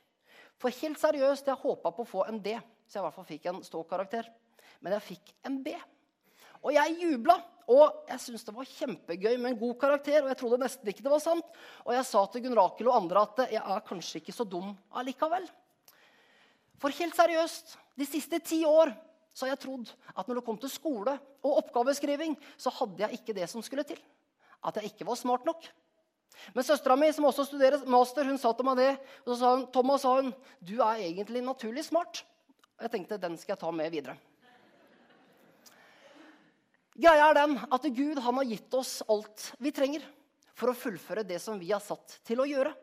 For 0.60 0.72
helt 0.82 1.00
seriøst, 1.02 1.50
jeg 1.50 1.60
håpa 1.60 1.92
på 1.96 2.06
å 2.06 2.08
få 2.08 2.26
en 2.30 2.40
D, 2.44 2.54
så 2.88 3.00
jeg 3.00 3.02
i 3.02 3.06
hvert 3.08 3.18
fall 3.18 3.28
fikk 3.28 3.48
en 3.52 3.62
ståkarakter. 3.66 4.30
Men 4.84 4.96
jeg 4.96 5.08
fikk 5.10 5.34
en 5.50 5.58
B. 5.66 5.74
Og 6.64 6.76
jeg 6.76 7.00
jubla. 7.02 7.40
Og 7.70 8.06
jeg 8.10 8.24
syntes 8.24 8.48
det 8.48 8.56
var 8.56 8.66
kjempegøy 8.66 9.36
med 9.38 9.52
en 9.52 9.60
god 9.60 9.76
karakter. 9.82 10.24
Og 10.24 10.32
jeg 10.32 10.40
trodde 10.40 10.62
nesten 10.64 10.90
ikke 10.90 11.06
det 11.06 11.14
var 11.14 11.22
sant. 11.24 11.52
Og 11.86 11.94
jeg 11.94 12.08
sa 12.10 12.24
til 12.32 12.46
Gunn 12.46 12.58
Rakel 12.58 12.90
og 12.90 12.98
andre 12.98 13.26
at 13.28 13.44
jeg 13.54 13.62
er 13.62 13.84
kanskje 13.86 14.24
ikke 14.24 14.36
så 14.36 14.48
dum 14.48 14.72
allikevel. 14.98 15.46
For 16.80 16.96
helt 16.96 17.16
seriøst, 17.18 17.76
de 18.00 18.08
siste 18.08 18.40
ti 18.44 18.62
år 18.68 18.94
så 19.36 19.46
har 19.46 19.54
jeg 19.54 19.64
trodd 19.66 19.92
at 20.16 20.28
når 20.28 20.40
det 20.40 20.46
kom 20.48 20.58
til 20.60 20.72
skole 20.72 21.14
og 21.44 21.60
oppgaveskriving, 21.64 22.38
så 22.60 22.72
hadde 22.80 23.04
jeg 23.04 23.20
ikke 23.20 23.36
det 23.36 23.48
som 23.52 23.64
skulle 23.64 23.86
til. 23.88 24.00
At 24.66 24.80
jeg 24.80 24.92
ikke 24.92 25.08
var 25.08 25.20
smart 25.20 25.46
nok. 25.48 25.68
Men 26.56 26.66
søstera 26.66 26.96
mi, 27.00 27.10
som 27.12 27.28
også 27.28 27.46
studerer 27.48 27.84
master, 27.90 28.28
hun 28.28 28.40
sa 28.40 28.52
til 28.56 28.68
meg 28.68 28.80
det. 28.80 28.90
Og 29.26 29.32
så 29.34 29.38
sa 29.42 29.52
hun, 29.54 29.68
Thomas 29.76 30.04
sa 30.06 30.16
hun, 30.20 30.34
du 30.60 30.78
er 30.80 31.04
egentlig 31.04 31.44
naturlig 31.44 31.86
smart. 31.88 32.24
Og 32.78 32.88
jeg 32.88 32.94
tenkte 32.96 33.20
den 33.22 33.38
skal 33.40 33.56
jeg 33.56 33.64
ta 33.64 33.72
med 33.76 33.92
videre. 33.92 34.16
Greia 37.00 37.30
er 37.30 37.38
den 37.38 37.56
at 37.72 37.86
Gud 37.96 38.20
han 38.20 38.40
har 38.42 38.48
gitt 38.48 38.76
oss 38.76 38.98
alt 39.08 39.54
vi 39.64 39.72
trenger 39.72 40.04
for 40.58 40.72
å 40.72 40.76
fullføre 40.76 41.24
det 41.28 41.38
som 41.40 41.60
vi 41.60 41.72
er 41.72 41.84
satt 41.84 42.18
til 42.28 42.42
å 42.44 42.48
gjøre. 42.48 42.74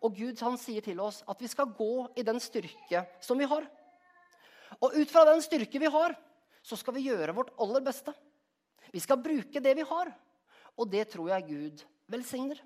Og 0.00 0.16
Gud 0.16 0.40
han 0.40 0.56
sier 0.60 0.84
til 0.84 1.00
oss 1.02 1.20
at 1.28 1.40
vi 1.42 1.48
skal 1.50 1.72
gå 1.76 2.08
i 2.16 2.24
den 2.24 2.40
styrke 2.40 3.04
som 3.20 3.40
vi 3.40 3.48
har. 3.48 3.66
Og 4.80 4.96
ut 4.96 5.12
fra 5.12 5.26
den 5.28 5.42
styrke 5.44 5.80
vi 5.82 5.90
har, 5.92 6.14
så 6.62 6.76
skal 6.76 6.96
vi 6.96 7.06
gjøre 7.08 7.34
vårt 7.36 7.52
aller 7.60 7.84
beste. 7.84 8.14
Vi 8.92 9.00
skal 9.02 9.20
bruke 9.22 9.62
det 9.62 9.74
vi 9.76 9.86
har, 9.86 10.10
og 10.76 10.88
det 10.90 11.06
tror 11.12 11.30
jeg 11.32 11.48
Gud 11.48 11.84
velsigner. 12.10 12.60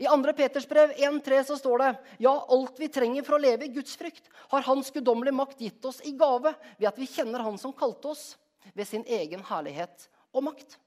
I 0.00 0.08
2. 0.08 0.32
Peters 0.32 0.66
brev 0.68 0.94
1,3 0.96 1.42
så 1.44 1.56
står 1.60 1.82
det 1.82 1.88
ja, 2.24 2.32
alt 2.32 2.78
vi 2.80 2.88
trenger 2.88 3.24
for 3.26 3.36
å 3.36 3.42
leve 3.42 3.66
i 3.66 3.72
Guds 3.74 3.98
frykt, 4.00 4.30
har 4.48 4.64
Hans 4.64 4.88
guddommelige 4.94 5.36
makt 5.36 5.60
gitt 5.60 5.84
oss 5.84 6.00
i 6.08 6.14
gave 6.16 6.54
ved 6.78 6.88
at 6.88 7.00
vi 7.00 7.08
kjenner 7.10 7.44
Han 7.44 7.60
som 7.60 7.74
kalte 7.76 8.14
oss 8.14 8.30
ved 8.72 8.88
sin 8.88 9.04
egen 9.04 9.44
herlighet 9.44 10.08
og 10.32 10.46
makt. 10.48 10.78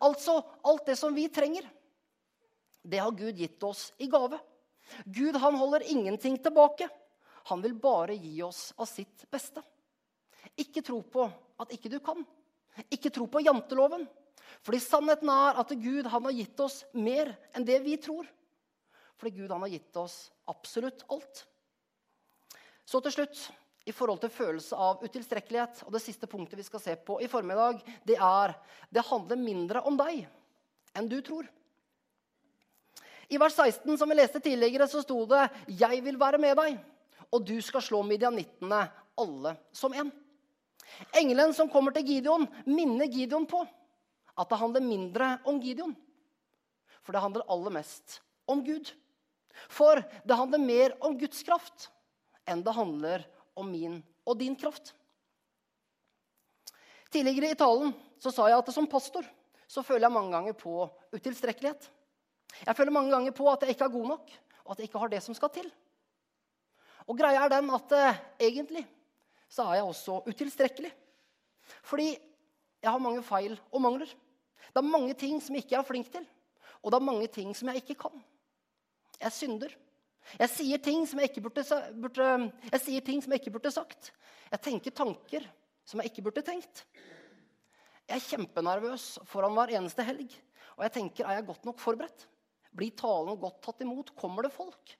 Altså 0.00 0.38
alt 0.64 0.86
det 0.88 0.96
som 0.96 1.12
vi 1.14 1.28
trenger, 1.28 1.68
det 2.80 3.02
har 3.02 3.12
Gud 3.12 3.36
gitt 3.36 3.62
oss 3.66 3.90
i 4.00 4.08
gave. 4.08 4.38
Gud 5.04 5.36
han 5.36 5.58
holder 5.58 5.84
ingenting 5.90 6.38
tilbake. 6.38 6.88
Han 7.50 7.62
vil 7.62 7.74
bare 7.74 8.14
gi 8.14 8.42
oss 8.42 8.72
av 8.76 8.88
sitt 8.90 9.24
beste. 9.30 9.62
Ikke 10.58 10.82
tro 10.82 11.00
på 11.02 11.26
at 11.62 11.72
ikke 11.74 11.90
du 11.92 11.98
kan. 12.04 12.24
Ikke 12.90 13.10
tro 13.10 13.26
på 13.30 13.42
janteloven. 13.44 14.06
Fordi 14.66 14.80
sannheten 14.82 15.30
er 15.30 15.60
at 15.60 15.74
Gud 15.78 16.08
han 16.10 16.26
har 16.28 16.34
gitt 16.34 16.60
oss 16.62 16.80
mer 16.94 17.32
enn 17.54 17.66
det 17.66 17.78
vi 17.84 17.96
tror. 18.02 18.26
Fordi 19.16 19.36
Gud 19.38 19.52
han 19.52 19.62
har 19.64 19.72
gitt 19.72 19.96
oss 20.00 20.16
absolutt 20.50 21.04
alt. 21.12 21.44
Så 22.86 23.00
til 23.02 23.14
slutt 23.14 23.46
i 23.86 23.94
forhold 23.94 24.20
til 24.22 24.34
følelse 24.34 24.78
av 24.78 25.02
utilstrekkelighet. 25.06 25.84
Og 25.86 25.94
det 25.94 26.02
siste 26.02 26.28
punktet 26.30 26.58
vi 26.58 26.66
skal 26.66 26.82
se 26.82 26.96
på 26.98 27.20
i 27.22 27.30
formiddag, 27.30 27.82
det 28.06 28.18
er 28.18 28.54
det 28.90 29.06
handler 29.06 29.40
mindre 29.40 29.82
om 29.86 29.98
deg 29.98 30.26
enn 30.96 31.10
du 31.10 31.20
tror. 31.24 31.46
I 33.28 33.38
vers 33.38 33.54
16 33.54 33.98
som 33.98 34.08
vi 34.08 34.18
leste 34.18 34.40
tidligere, 34.40 34.88
så 34.88 35.02
sto 35.02 35.26
det 35.26 35.50
'Jeg 35.66 36.02
vil 36.04 36.18
være 36.18 36.38
med 36.38 36.56
deg', 36.56 36.78
og 37.32 37.44
du 37.44 37.60
skal 37.60 37.82
slå 37.82 38.02
midianittene 38.02 38.90
alle 39.18 39.56
som 39.72 39.92
en. 39.92 40.12
Engelen 41.12 41.54
som 41.54 41.68
kommer 41.68 41.92
til 41.92 42.06
Gideon, 42.06 42.46
minner 42.66 43.06
Gideon 43.06 43.46
på 43.46 43.66
at 44.36 44.48
det 44.48 44.58
handler 44.58 44.80
mindre 44.80 45.38
om 45.44 45.60
Gideon. 45.60 45.96
For 47.02 47.12
det 47.12 47.22
handler 47.22 47.46
aller 47.48 47.70
mest 47.70 48.20
om 48.46 48.64
Gud. 48.64 48.92
For 49.68 50.02
det 50.26 50.36
handler 50.36 50.58
mer 50.58 50.96
om 51.00 51.16
Guds 51.18 51.42
kraft 51.42 51.88
enn 52.46 52.62
det 52.62 52.74
handler 52.76 53.24
om 53.56 53.70
min 53.70 54.02
og 54.26 54.38
din 54.38 54.56
kraft. 54.58 54.92
Tidligere 57.10 57.54
i 57.54 57.58
talen 57.58 57.94
så 58.20 58.32
sa 58.34 58.48
jeg 58.50 58.58
at 58.58 58.72
som 58.74 58.88
pastor 58.90 59.26
så 59.66 59.82
føler 59.82 60.06
jeg 60.06 60.14
mange 60.14 60.34
ganger 60.34 60.54
på 60.58 60.86
utilstrekkelighet. 61.14 61.88
Jeg 62.66 62.76
føler 62.76 62.94
mange 62.94 63.12
ganger 63.12 63.34
på 63.36 63.48
at 63.50 63.62
jeg 63.62 63.74
ikke 63.74 63.88
er 63.88 63.94
god 63.96 64.06
nok, 64.14 64.30
og 64.64 64.72
at 64.72 64.78
jeg 64.78 64.88
ikke 64.88 65.02
har 65.02 65.12
det 65.12 65.22
som 65.24 65.36
skal 65.36 65.52
til. 65.54 65.66
Og 67.06 67.18
greia 67.18 67.44
er 67.44 67.52
den 67.52 67.70
at 67.74 67.92
eh, 67.94 68.22
egentlig 68.48 68.86
så 69.48 69.66
er 69.68 69.78
jeg 69.78 69.88
også 69.90 70.20
utilstrekkelig. 70.26 70.90
Fordi 71.86 72.08
jeg 72.82 72.90
har 72.90 73.02
mange 73.02 73.22
feil 73.26 73.54
og 73.70 73.82
mangler. 73.82 74.10
Det 74.70 74.82
er 74.82 74.86
mange 74.86 75.14
ting 75.14 75.38
som 75.42 75.54
jeg 75.54 75.64
ikke 75.64 75.78
er 75.78 75.86
flink 75.86 76.10
til, 76.12 76.24
og 76.82 76.92
det 76.92 76.98
er 76.98 77.08
mange 77.08 77.26
ting 77.32 77.54
som 77.56 77.70
jeg 77.70 77.82
ikke 77.82 77.98
kan. 78.06 78.22
Jeg 79.20 79.32
synder. 79.32 79.72
Jeg 80.36 80.50
sier 80.50 80.82
ting 80.82 81.04
som 81.06 81.20
jeg 81.22 81.30
ikke 81.30 81.44
burde, 81.46 81.62
burde, 82.02 82.26
jeg 82.72 82.80
som 82.82 83.32
jeg 83.32 83.40
ikke 83.40 83.54
burde 83.54 83.70
sagt. 83.70 84.10
Jeg 84.50 84.60
tenker 84.60 84.90
tanker 84.90 85.46
som 85.86 86.02
jeg 86.02 86.10
ikke 86.10 86.26
burde 86.26 86.42
tenkt. 86.42 86.82
Jeg 88.06 88.18
er 88.18 88.26
kjempenervøs 88.26 89.04
foran 89.26 89.54
hver 89.54 89.72
eneste 89.78 90.02
helg. 90.06 90.34
Og 90.76 90.84
jeg 90.84 90.92
tenker, 90.98 91.26
er 91.26 91.38
jeg 91.38 91.46
godt 91.46 91.64
nok 91.64 91.78
forberedt? 91.80 92.26
Blir 92.76 92.92
talen 92.96 93.38
godt 93.40 93.62
tatt 93.64 93.82
imot? 93.84 94.12
Kommer 94.18 94.46
det 94.46 94.54
folk? 94.54 94.96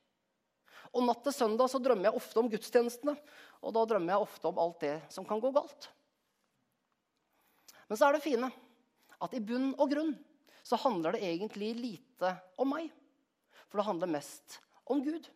Og 0.97 1.05
natt 1.05 1.23
til 1.27 1.35
søndag 1.35 1.69
så 1.69 1.81
drømmer 1.83 2.09
jeg 2.09 2.19
ofte 2.21 2.41
om 2.41 2.49
gudstjenestene. 2.51 3.17
Og 3.61 3.75
da 3.77 3.85
drømmer 3.89 4.15
jeg 4.15 4.27
ofte 4.27 4.49
om 4.49 4.61
alt 4.63 4.81
det 4.85 4.95
som 5.13 5.27
kan 5.29 5.43
gå 5.43 5.51
galt. 5.53 5.91
Men 7.87 7.99
så 7.99 8.09
er 8.09 8.17
det 8.17 8.25
fine 8.25 8.51
at 9.23 9.35
i 9.37 9.43
bunn 9.45 9.73
og 9.77 9.91
grunn 9.93 10.15
så 10.67 10.79
handler 10.83 11.15
det 11.15 11.25
egentlig 11.29 11.71
lite 11.79 12.33
om 12.59 12.73
meg. 12.75 12.89
For 13.69 13.79
det 13.79 13.87
handler 13.87 14.15
mest 14.17 14.59
om 14.89 15.03
Gud. 15.05 15.29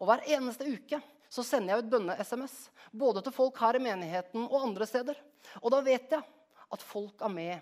Og 0.00 0.08
hver 0.08 0.24
eneste 0.32 0.66
uke 0.66 1.00
så 1.30 1.44
sender 1.46 1.76
jeg 1.76 1.84
ut 1.84 1.92
bønne-SMS. 1.92 2.56
Både 2.90 3.22
til 3.22 3.34
folk 3.34 3.58
her 3.62 3.78
i 3.78 3.84
menigheten 3.84 4.48
og 4.48 4.64
andre 4.64 4.88
steder. 4.88 5.18
Og 5.62 5.70
da 5.74 5.84
vet 5.86 6.16
jeg 6.16 6.24
at 6.70 6.84
folk 6.86 7.22
er 7.22 7.32
med 7.34 7.56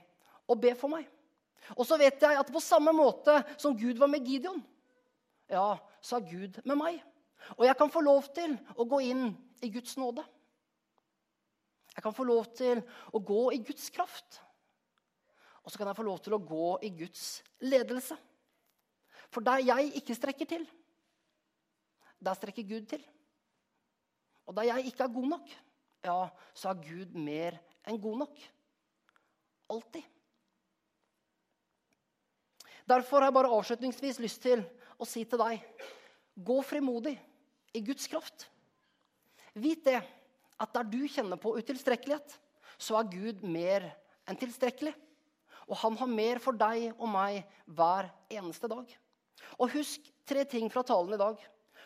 og 0.49 0.61
ber 0.63 0.77
for 0.79 0.93
meg. 0.93 1.09
Og 1.77 1.85
så 1.87 1.99
vet 2.01 2.23
jeg 2.23 2.39
at 2.41 2.53
på 2.53 2.63
samme 2.63 2.95
måte 2.97 3.35
som 3.61 3.77
Gud 3.77 4.01
var 4.01 4.11
med 4.11 4.27
Gideon, 4.27 4.61
ja, 5.49 5.77
så 6.01 6.19
er 6.19 6.29
Gud 6.29 6.61
med 6.65 6.79
meg. 6.79 6.99
Og 7.57 7.65
jeg 7.67 7.77
kan 7.79 7.93
få 7.93 8.03
lov 8.05 8.27
til 8.37 8.57
å 8.77 8.87
gå 8.89 9.01
inn 9.09 9.31
i 9.65 9.71
Guds 9.73 9.97
nåde. 10.01 10.25
Jeg 11.95 12.05
kan 12.05 12.15
få 12.15 12.27
lov 12.29 12.51
til 12.55 12.83
å 13.13 13.19
gå 13.19 13.45
i 13.57 13.63
Guds 13.67 13.89
kraft. 13.91 14.41
Og 15.65 15.73
så 15.73 15.81
kan 15.81 15.91
jeg 15.91 15.99
få 15.99 16.07
lov 16.07 16.21
til 16.25 16.37
å 16.37 16.43
gå 16.43 16.69
i 16.87 16.93
Guds 16.97 17.41
ledelse. 17.65 18.17
For 19.29 19.45
der 19.45 19.65
jeg 19.67 19.91
ikke 19.99 20.17
strekker 20.17 20.49
til, 20.49 20.63
der 22.19 22.39
strekker 22.39 22.67
Gud 22.69 22.87
til. 22.91 23.03
Og 24.49 24.57
der 24.57 24.71
jeg 24.71 24.89
ikke 24.89 25.05
er 25.05 25.13
god 25.13 25.27
nok, 25.35 25.51
ja, 26.07 26.21
så 26.57 26.71
er 26.71 26.87
Gud 26.87 27.19
mer 27.19 27.59
enn 27.89 28.01
god 28.01 28.23
nok. 28.25 28.39
Alltid. 29.75 30.07
Derfor 32.89 33.21
har 33.21 33.29
jeg 33.29 33.37
bare 33.37 33.53
avslutningsvis 33.53 34.21
lyst 34.23 34.41
til 34.45 34.63
å 34.97 35.07
si 35.07 35.25
til 35.29 35.41
deg 35.41 35.65
gå 36.49 36.61
frimodig 36.65 37.17
i 37.77 37.83
Guds 37.85 38.09
kraft. 38.09 38.47
Vit 39.59 39.85
det 39.85 39.99
at 40.59 40.73
der 40.75 40.87
du 40.89 41.03
kjenner 41.11 41.41
på 41.41 41.53
utilstrekkelighet, 41.59 42.33
så 42.79 42.97
er 42.99 43.11
Gud 43.13 43.45
mer 43.45 43.91
enn 44.29 44.39
tilstrekkelig. 44.39 44.95
Og 45.69 45.77
han 45.83 45.99
har 46.01 46.09
mer 46.09 46.41
for 46.41 46.57
deg 46.57 46.95
og 46.95 47.11
meg 47.13 47.43
hver 47.67 48.09
eneste 48.33 48.71
dag. 48.71 48.89
Og 49.61 49.75
husk 49.75 50.09
tre 50.29 50.47
ting 50.49 50.71
fra 50.73 50.85
talen 50.87 51.13
i 51.15 51.21
dag. 51.21 51.37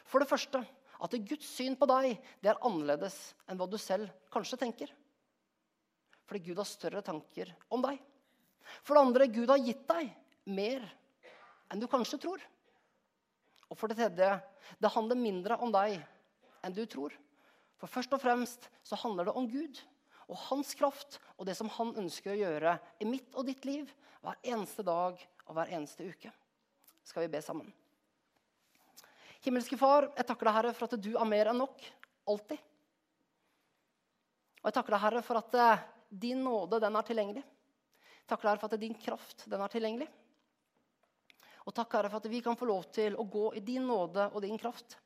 For 0.07 0.23
det 0.23 0.31
første 0.31 0.63
at 1.03 1.19
Guds 1.27 1.49
syn 1.51 1.75
på 1.79 1.89
deg 1.91 2.15
det 2.45 2.53
er 2.53 2.63
annerledes 2.63 3.17
enn 3.51 3.59
hva 3.59 3.67
du 3.67 3.79
selv 3.81 4.13
kanskje 4.33 4.61
tenker. 4.61 4.93
Fordi 6.29 6.47
Gud 6.47 6.63
har 6.63 6.69
større 6.69 7.03
tanker 7.05 7.51
om 7.75 7.83
deg. 7.83 7.99
For 8.87 8.95
det 8.95 9.03
andre 9.03 9.33
Gud 9.33 9.51
har 9.51 9.61
gitt 9.61 9.83
deg 9.91 10.13
mer 10.49 10.85
enn 11.73 11.81
du 11.81 11.89
kanskje 11.91 12.21
tror. 12.23 12.43
Og 13.71 13.79
for 13.79 13.89
det 13.89 13.99
tredje 14.01 14.35
det 14.83 14.95
handler 14.95 15.19
mindre 15.19 15.59
om 15.65 15.73
deg 15.75 15.99
enn 16.63 16.77
du 16.77 16.85
tror. 16.87 17.15
For 17.81 17.91
først 17.91 18.13
og 18.15 18.23
fremst 18.23 18.69
så 18.87 18.99
handler 19.03 19.29
det 19.29 19.37
om 19.39 19.49
Gud 19.51 19.81
og 20.29 20.39
hans 20.49 20.73
kraft 20.79 21.19
og 21.37 21.47
det 21.49 21.57
som 21.59 21.71
han 21.79 21.95
ønsker 22.05 22.35
å 22.35 22.41
gjøre 22.41 22.77
i 23.03 23.09
mitt 23.09 23.35
og 23.35 23.49
ditt 23.49 23.65
liv 23.69 23.91
hver 24.23 24.39
eneste 24.47 24.85
dag 24.87 25.19
og 25.49 25.57
hver 25.57 25.73
eneste 25.75 26.07
uke. 26.07 26.31
Skal 27.03 27.25
vi 27.25 27.33
be 27.33 27.41
sammen? 27.43 27.73
Himmelske 29.43 29.75
Far, 29.79 30.07
jeg 30.15 30.27
takker 30.29 30.47
deg, 30.47 30.55
Herre, 30.55 30.75
for 30.79 30.87
at 30.87 31.03
du 31.03 31.11
er 31.17 31.27
mer 31.27 31.51
enn 31.51 31.59
nok. 31.59 31.81
Alltid. 32.31 32.61
Og 34.63 34.69
jeg 34.71 34.77
takker 34.77 34.95
deg, 34.95 35.03
Herre, 35.03 35.23
for 35.27 35.41
at 35.41 35.57
eh, 35.59 35.83
din 36.23 36.45
nåde, 36.47 36.79
den 36.79 36.95
er 36.95 37.07
tilgjengelig. 37.09 37.43
Jeg 37.43 38.29
takker 38.31 38.47
deg, 38.47 38.53
Herre, 38.53 38.63
for 38.63 38.71
at 38.71 38.85
din 38.85 38.95
kraft, 38.95 39.43
den 39.51 39.65
er 39.65 39.73
tilgjengelig. 39.73 40.07
Og 41.63 41.75
takk, 41.75 41.95
Herre, 41.95 42.11
for 42.11 42.23
at 42.23 42.31
vi 42.31 42.41
kan 42.43 42.59
få 42.59 42.67
lov 42.69 42.89
til 42.95 43.17
å 43.19 43.27
gå 43.29 43.53
i 43.59 43.63
din 43.65 43.85
nåde 43.87 44.29
og 44.33 44.43
din 44.43 44.59
kraft. 44.59 44.97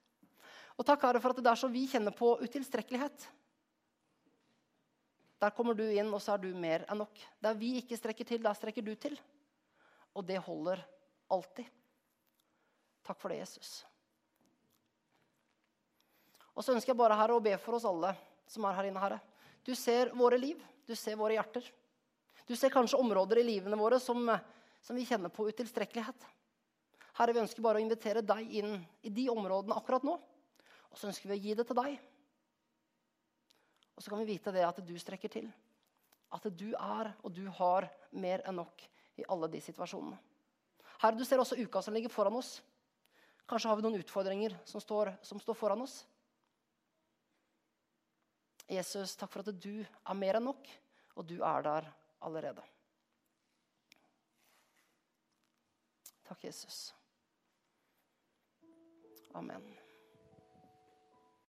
Og 0.77 0.85
takk, 0.85 1.05
Herre, 1.05 1.21
for 1.21 1.33
at 1.33 1.43
det 1.43 1.53
er 1.53 1.61
så 1.61 1.69
vi 1.73 1.85
kjenner 1.91 2.15
på 2.17 2.35
utilstrekkelighet, 2.43 3.27
der 5.37 5.53
kommer 5.53 5.77
du 5.77 5.85
inn, 5.85 6.09
og 6.15 6.21
så 6.25 6.35
er 6.35 6.41
du 6.41 6.49
mer 6.57 6.87
enn 6.89 7.03
nok. 7.03 7.19
Der 7.45 7.57
vi 7.59 7.75
ikke 7.81 7.99
strekker 7.99 8.25
til, 8.25 8.41
der 8.45 8.57
strekker 8.57 8.85
du 8.85 8.95
til. 8.97 9.19
Og 10.17 10.25
det 10.25 10.41
holder 10.41 10.81
alltid. 11.29 11.69
Takk 13.05 13.21
for 13.21 13.33
det, 13.33 13.43
Jesus. 13.43 13.83
Og 16.57 16.65
så 16.65 16.73
ønsker 16.73 16.95
jeg 16.95 16.99
bare 16.99 17.19
Herre, 17.21 17.37
å 17.37 17.45
be 17.45 17.53
for 17.61 17.77
oss 17.77 17.85
alle 17.85 18.15
som 18.49 18.65
er 18.65 18.79
her 18.79 18.89
inne. 18.89 19.03
Herre. 19.03 19.21
Du 19.67 19.75
ser 19.77 20.15
våre 20.17 20.39
liv, 20.41 20.63
du 20.89 20.95
ser 20.97 21.19
våre 21.21 21.37
hjerter. 21.37 21.69
Du 22.49 22.55
ser 22.57 22.73
kanskje 22.73 22.99
områder 23.03 23.43
i 23.43 23.47
livene 23.47 23.77
våre 23.77 24.01
som, 24.01 24.31
som 24.81 24.97
vi 24.97 25.05
kjenner 25.05 25.33
på 25.35 25.49
utilstrekkelighet. 25.51 26.27
Herre, 27.17 27.33
vi 27.33 27.41
ønsker 27.41 27.65
bare 27.65 27.81
å 27.81 27.85
invitere 27.85 28.21
deg 28.25 28.51
inn 28.61 28.75
i 29.07 29.13
de 29.13 29.29
områdene 29.33 29.77
akkurat 29.79 30.05
nå. 30.05 30.19
Og 30.93 30.99
så 31.01 31.09
ønsker 31.09 31.31
vi 31.31 31.37
å 31.37 31.41
gi 31.41 31.55
det 31.57 31.65
til 31.69 31.79
deg. 31.79 31.97
Og 33.97 34.05
så 34.05 34.13
kan 34.13 34.21
vi 34.21 34.35
vite 34.35 34.53
det 34.53 34.65
at 34.67 34.83
du 34.85 34.93
strekker 35.01 35.33
til. 35.33 35.49
At 36.37 36.45
du 36.53 36.69
er 36.75 37.15
og 37.23 37.33
du 37.33 37.47
har 37.59 37.89
mer 38.13 38.45
enn 38.45 38.59
nok 38.61 38.85
i 39.17 39.25
alle 39.33 39.49
de 39.49 39.63
situasjonene. 39.65 40.19
Herre, 41.01 41.17
du 41.17 41.25
ser 41.25 41.41
også 41.41 41.57
uka 41.57 41.81
som 41.85 41.97
ligger 41.97 42.13
foran 42.13 42.37
oss. 42.37 42.59
Kanskje 43.49 43.71
har 43.71 43.79
vi 43.79 43.87
noen 43.87 44.01
utfordringer 44.03 44.57
som 44.69 44.83
står, 44.83 45.15
som 45.25 45.41
står 45.41 45.57
foran 45.57 45.85
oss. 45.85 46.03
Jesus, 48.67 49.15
takk 49.17 49.31
for 49.31 49.47
at 49.47 49.55
du 49.63 49.85
er 49.87 50.19
mer 50.19 50.41
enn 50.41 50.49
nok, 50.49 50.67
og 51.15 51.29
du 51.29 51.37
er 51.39 51.65
der 51.65 51.89
allerede. 52.27 52.65
Takk, 56.27 56.43
Jesus. 56.49 56.91
Amen. 59.37 59.63